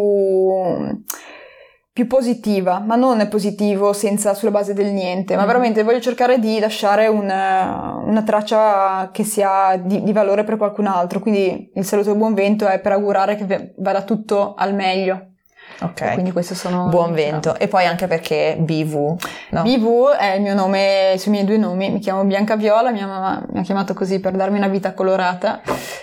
più 1.99 2.07
positiva, 2.07 2.79
ma 2.79 2.95
non 2.95 3.27
positivo 3.27 3.91
senza 3.91 4.33
sulla 4.33 4.51
base 4.51 4.73
del 4.73 4.93
niente, 4.93 5.35
ma 5.35 5.43
mm. 5.43 5.47
veramente 5.47 5.83
voglio 5.83 5.99
cercare 5.99 6.39
di 6.39 6.57
lasciare 6.57 7.07
una, 7.07 8.01
una 8.01 8.23
traccia 8.23 9.09
che 9.11 9.25
sia 9.25 9.75
di, 9.75 10.01
di, 10.01 10.13
valore 10.13 10.45
per 10.45 10.55
qualcun 10.55 10.85
altro. 10.85 11.19
Quindi 11.19 11.71
il 11.75 11.83
saluto 11.83 12.15
buon 12.15 12.33
vento 12.33 12.67
è 12.67 12.79
per 12.79 12.93
augurare 12.93 13.35
che 13.35 13.73
vada 13.79 14.03
tutto 14.03 14.53
al 14.53 14.73
meglio. 14.73 15.33
Ok. 15.81 16.13
Quindi 16.13 16.31
questo 16.31 16.55
sono... 16.55 16.87
Buon 16.87 17.13
vento. 17.13 17.55
E 17.57 17.67
poi 17.67 17.85
anche 17.85 18.07
perché 18.07 18.55
BV, 18.59 19.15
no? 19.51 19.61
BV 19.63 20.09
è 20.17 20.33
il 20.35 20.41
mio 20.41 20.53
nome, 20.53 21.15
sui 21.17 21.31
miei 21.31 21.45
due 21.45 21.57
nomi, 21.57 21.89
mi 21.89 21.99
chiamo 21.99 22.23
Bianca 22.23 22.55
Viola, 22.55 22.91
mia 22.91 23.05
mamma 23.07 23.41
mi 23.51 23.59
ha 23.59 23.63
chiamato 23.63 23.93
così 23.93 24.19
per 24.19 24.33
darmi 24.33 24.57
una 24.57 24.67
vita 24.67 24.93
colorata 24.93 25.61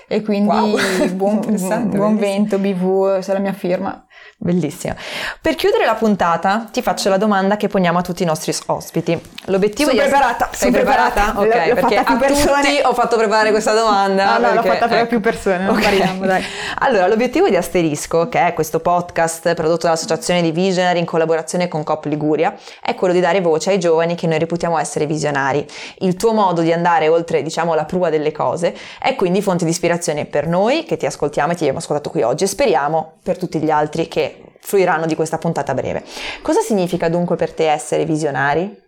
e 0.09 0.23
quindi 0.23 0.49
Wow. 0.49 1.13
buon, 1.15 1.41
buon 1.91 2.17
vento, 2.17 2.59
BV, 2.59 3.19
se 3.21 3.33
la 3.33 3.39
mia 3.39 3.53
firma. 3.53 4.01
Bellissimo. 4.39 4.95
Per 5.41 5.55
chiudere 5.55 5.87
la 5.87 5.95
puntata 5.95 6.67
ti 6.71 6.83
faccio 6.83 7.09
la 7.09 7.17
domanda 7.17 7.57
che 7.57 7.69
poniamo 7.69 7.99
a 7.99 8.03
tutti 8.03 8.23
i 8.23 8.27
nostri 8.27 8.55
ospiti. 8.67 9.19
L'obiettivo 9.47 9.91
Sono 9.91 10.03
di 10.03 10.09
preparata, 10.09 10.49
Sei 10.53 10.71
preparata? 10.71 11.33
preparata. 11.33 11.41
Ok, 11.41 11.55
L'ho- 11.55 11.69
l'ho 11.69 11.75
perché 11.75 11.97
a 11.97 12.17
persone. 12.17 12.61
tutti 12.63 12.81
ho 12.83 12.93
fatto 12.95 13.17
preparare 13.17 13.51
questa 13.51 13.73
domanda. 13.75 14.35
Ah, 14.35 14.39
no, 14.39 14.49
l'ho 14.49 14.61
perché- 14.61 14.69
fatta 14.69 14.89
per 14.89 14.99
ecco. 14.99 15.07
più 15.09 15.21
persone, 15.21 15.59
non 15.65 15.77
Ok. 15.77 15.83
variamo, 15.83 16.27
dai. 16.27 16.43
Allora, 16.81 17.07
l'obiettivo 17.07 17.49
di 17.49 17.57
Asterisco, 17.57 18.29
che 18.29 18.47
è 18.49 18.53
questo 18.53 18.81
podcast 18.81 19.55
prodotto 19.57 19.87
dall'Associazione 19.87 20.41
di 20.43 20.53
Visionary 20.53 21.01
in 21.01 21.05
collaborazione 21.05 21.67
con 21.67 21.83
COP 21.83 22.05
Liguria, 22.05 22.55
è 22.81 22.95
quello 22.95 23.13
di 23.13 23.19
dare 23.21 23.41
voce 23.41 23.71
ai 23.71 23.81
giovani 23.81 24.15
che 24.15 24.29
noi 24.29 24.39
reputiamo 24.39 24.79
essere 24.79 25.07
visionari. 25.07 25.67
Il 25.99 26.15
tuo 26.15 26.33
modo 26.33 26.61
di 26.61 26.73
andare 26.73 27.09
oltre, 27.09 27.43
diciamo, 27.43 27.75
la 27.75 27.85
prua 27.85 28.11
delle 28.11 28.31
cose 28.31 28.77
è 29.01 29.17
quindi 29.17 29.43
fonte 29.43 29.65
di 29.65 29.71
ispirazione 29.71 30.27
per 30.27 30.47
noi 30.47 30.85
che 30.85 30.97
ti 30.97 31.07
ascoltiamo 31.07 31.51
e 31.51 31.55
ti 31.55 31.63
abbiamo 31.63 31.81
ascoltato 31.81 32.11
qui 32.11 32.23
oggi 32.23 32.45
e 32.45 32.47
speriamo 32.47 33.15
per 33.23 33.37
tutti 33.37 33.59
gli 33.59 33.71
altri 33.71 34.07
che 34.07 34.43
fruiranno 34.61 35.07
di 35.07 35.15
questa 35.15 35.39
puntata 35.39 35.75
breve. 35.75 36.05
Cosa 36.43 36.61
significa 36.61 37.09
dunque 37.09 37.37
per 37.37 37.53
te 37.53 37.71
essere 37.71 38.05
visionari? 38.05 38.85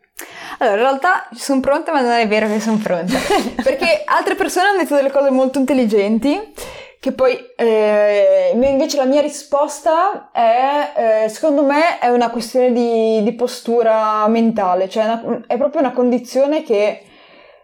Allora, 0.59 0.77
in 0.77 0.83
realtà 0.83 1.29
sono 1.35 1.61
pronta, 1.61 1.93
ma 1.93 2.01
non 2.01 2.13
è 2.13 2.27
vero 2.27 2.47
che 2.49 2.61
sono 2.61 2.79
pronta. 2.83 3.15
Perché 3.63 4.03
altre 4.05 4.35
persone 4.35 4.69
hanno 4.69 4.79
detto 4.79 4.95
delle 4.97 5.11
cose 5.11 5.31
molto 5.31 5.59
intelligenti, 5.59 6.53
che 7.01 7.13
poi 7.13 7.39
eh, 7.57 8.51
invece 8.55 8.97
la 8.97 9.05
mia 9.05 9.21
risposta 9.21 10.31
è, 10.33 11.25
eh, 11.25 11.29
secondo 11.29 11.63
me, 11.63 11.99
è 12.01 12.09
una 12.09 12.31
questione 12.31 12.73
di, 12.73 13.23
di 13.23 13.33
postura 13.35 14.27
mentale, 14.27 14.89
cioè 14.89 15.05
una- 15.05 15.45
è 15.47 15.57
proprio 15.57 15.81
una 15.81 15.93
condizione 15.93 16.63
che 16.65 17.03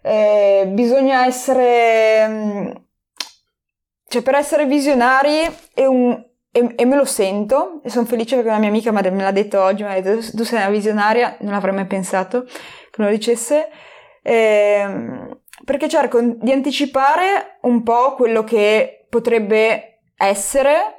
eh, 0.03 0.65
bisogna 0.69 1.27
essere... 1.27 2.27
mm, 2.29 2.71
Cioè, 4.07 4.23
per 4.23 4.35
essere 4.37 4.67
visionari 4.67 5.39
è 5.75 5.85
un... 5.87 6.23
E, 6.57 6.73
e 6.77 6.85
me 6.85 6.95
lo 6.95 7.05
sento, 7.05 7.81
e 7.83 7.91
sono 7.91 8.07
felice 8.07 8.37
perché 8.37 8.49
una 8.49 8.61
mia 8.61 8.69
amica 8.69 8.93
me 8.93 9.03
l'ha 9.03 9.33
detto 9.33 9.61
oggi, 9.61 9.83
mi 9.83 9.91
ha 9.91 10.01
detto 10.01 10.25
tu 10.37 10.45
sei 10.45 10.61
una 10.61 10.71
visionaria, 10.71 11.37
non 11.41 11.53
avrei 11.53 11.75
mai 11.75 11.87
pensato 11.87 12.45
che 12.45 12.99
me 12.99 13.07
lo 13.07 13.11
dicesse, 13.11 13.69
ehm, 14.23 15.37
perché 15.65 15.89
cerco 15.89 16.21
di 16.21 16.53
anticipare 16.53 17.59
un 17.63 17.83
po' 17.83 18.15
quello 18.15 18.45
che 18.45 19.07
potrebbe 19.09 19.99
essere, 20.17 20.97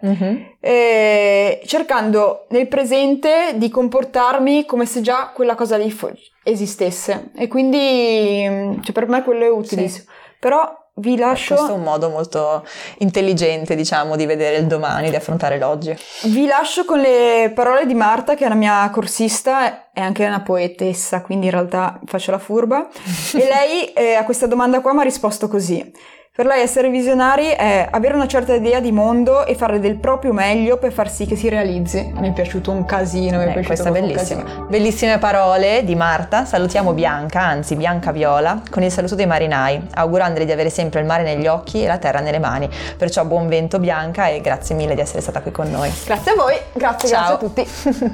eh, 0.59 1.61
cercando 1.65 2.47
nel 2.49 2.67
presente 2.67 3.53
di 3.55 3.69
comportarmi 3.69 4.65
come 4.65 4.85
se 4.85 4.99
già 4.99 5.31
quella 5.33 5.55
cosa 5.55 5.77
lì 5.77 5.89
fo- 5.89 6.11
esistesse. 6.43 7.31
E 7.33 7.47
quindi 7.47 8.77
cioè, 8.83 8.91
per 8.91 9.07
me 9.07 9.23
quello 9.23 9.45
è 9.45 9.49
utilissimo. 9.49 10.11
Però 10.37 10.84
vi 10.97 11.17
lascio... 11.17 11.55
Questo 11.55 11.73
è 11.73 11.75
un 11.75 11.83
modo 11.83 12.09
molto 12.09 12.65
intelligente, 12.99 13.75
diciamo, 13.75 14.15
di 14.15 14.25
vedere 14.25 14.57
il 14.57 14.65
domani, 14.65 15.09
di 15.09 15.15
affrontare 15.15 15.57
l'oggi. 15.57 15.95
Vi 16.23 16.45
lascio 16.45 16.85
con 16.85 16.99
le 16.99 17.51
parole 17.53 17.85
di 17.85 17.93
Marta, 17.93 18.35
che 18.35 18.43
è 18.43 18.47
una 18.47 18.55
mia 18.55 18.89
corsista, 18.91 19.91
è 19.91 19.99
anche 19.99 20.25
una 20.25 20.41
poetessa, 20.41 21.21
quindi 21.21 21.47
in 21.47 21.51
realtà 21.51 21.99
faccio 22.05 22.31
la 22.31 22.39
furba. 22.39 22.87
e 23.33 23.47
lei 23.47 23.85
eh, 23.93 24.13
a 24.13 24.23
questa 24.23 24.47
domanda 24.47 24.79
qua 24.79 24.93
mi 24.93 24.99
ha 24.99 25.03
risposto 25.03 25.47
così. 25.47 25.91
Per 26.35 26.45
lei 26.45 26.61
essere 26.63 26.89
visionari 26.89 27.45
è 27.47 27.87
avere 27.89 28.13
una 28.13 28.27
certa 28.27 28.53
idea 28.55 28.81
di 28.81 28.91
mondo 28.91 29.45
e 29.45 29.55
fare 29.55 29.79
del 29.79 29.95
proprio 29.95 30.33
meglio 30.33 30.75
per 30.77 30.91
far 30.91 31.09
sì 31.09 31.25
che 31.25 31.37
si 31.37 31.47
realizzi. 31.47 32.11
Mi 32.13 32.27
è 32.27 32.33
piaciuto 32.33 32.71
un 32.71 32.83
casino, 32.83 33.37
mi 33.37 33.45
è 33.45 33.47
Eh, 33.47 33.51
piaciuto 33.53 33.67
questa 33.67 33.89
bellissima. 33.91 34.43
casino. 34.43 34.65
Bellissime 34.65 35.17
parole 35.17 35.85
di 35.85 35.95
Marta. 35.95 36.43
Salutiamo 36.43 36.91
Bianca, 36.91 37.39
anzi 37.39 37.77
Bianca 37.77 38.11
Viola, 38.11 38.61
con 38.69 38.83
il 38.83 38.91
saluto 38.91 39.15
dei 39.15 39.27
marinai, 39.27 39.81
augurandole 39.93 40.43
di 40.43 40.51
avere 40.51 40.69
sempre 40.69 40.99
il 40.99 41.05
mare 41.05 41.23
negli 41.23 41.47
occhi 41.47 41.81
e 41.81 41.87
la 41.87 41.99
terra 41.99 42.19
nelle 42.19 42.39
mani. 42.39 42.69
Perciò 42.97 43.23
buon 43.23 43.47
vento 43.47 43.79
Bianca 43.79 44.27
e 44.27 44.41
grazie 44.41 44.75
mille 44.75 44.93
di 44.93 44.99
essere 44.99 45.21
stata 45.21 45.39
qui 45.41 45.51
con 45.51 45.71
noi. 45.71 45.89
Grazie 46.05 46.31
a 46.33 46.35
voi, 46.35 46.55
grazie, 46.73 47.07
Ciao. 47.07 47.37
grazie 47.37 47.63
a 47.63 47.65
tutti. 48.03 48.13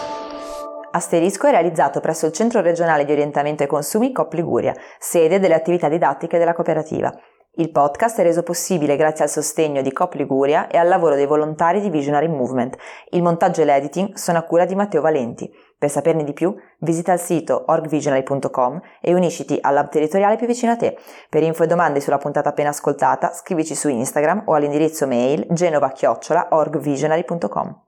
Asterisco 0.90 1.46
è 1.48 1.50
realizzato 1.50 2.00
presso 2.00 2.24
il 2.24 2.32
Centro 2.32 2.62
regionale 2.62 3.04
di 3.04 3.12
orientamento 3.12 3.62
ai 3.62 3.68
consumi 3.68 4.10
COP 4.10 4.32
Liguria, 4.32 4.74
sede 4.98 5.38
delle 5.38 5.52
attività 5.54 5.90
didattiche 5.90 6.38
della 6.38 6.54
cooperativa. 6.54 7.12
Il 7.58 7.72
podcast 7.72 8.20
è 8.20 8.22
reso 8.22 8.44
possibile 8.44 8.94
grazie 8.96 9.24
al 9.24 9.30
sostegno 9.30 9.82
di 9.82 9.92
COP 9.92 10.14
Liguria 10.14 10.68
e 10.68 10.78
al 10.78 10.86
lavoro 10.86 11.16
dei 11.16 11.26
volontari 11.26 11.80
di 11.80 11.90
Visionary 11.90 12.28
Movement. 12.28 12.76
Il 13.10 13.22
montaggio 13.22 13.62
e 13.62 13.64
l'editing 13.64 14.14
sono 14.14 14.38
a 14.38 14.42
cura 14.42 14.64
di 14.64 14.76
Matteo 14.76 15.00
Valenti. 15.00 15.52
Per 15.76 15.90
saperne 15.90 16.22
di 16.22 16.32
più, 16.32 16.54
visita 16.78 17.12
il 17.12 17.18
sito 17.18 17.64
orgvisionary.com 17.66 18.80
e 19.00 19.12
unisciti 19.12 19.58
all'hub 19.60 19.88
territoriale 19.88 20.36
più 20.36 20.46
vicino 20.46 20.70
a 20.72 20.76
te. 20.76 20.96
Per 21.28 21.42
info 21.42 21.64
e 21.64 21.66
domande 21.66 22.00
sulla 22.00 22.18
puntata 22.18 22.50
appena 22.50 22.68
ascoltata, 22.68 23.32
scrivici 23.32 23.74
su 23.74 23.88
Instagram 23.88 24.44
o 24.46 24.54
all'indirizzo 24.54 25.08
mail 25.08 25.44
genova-orgvisionary.com. 25.50 27.87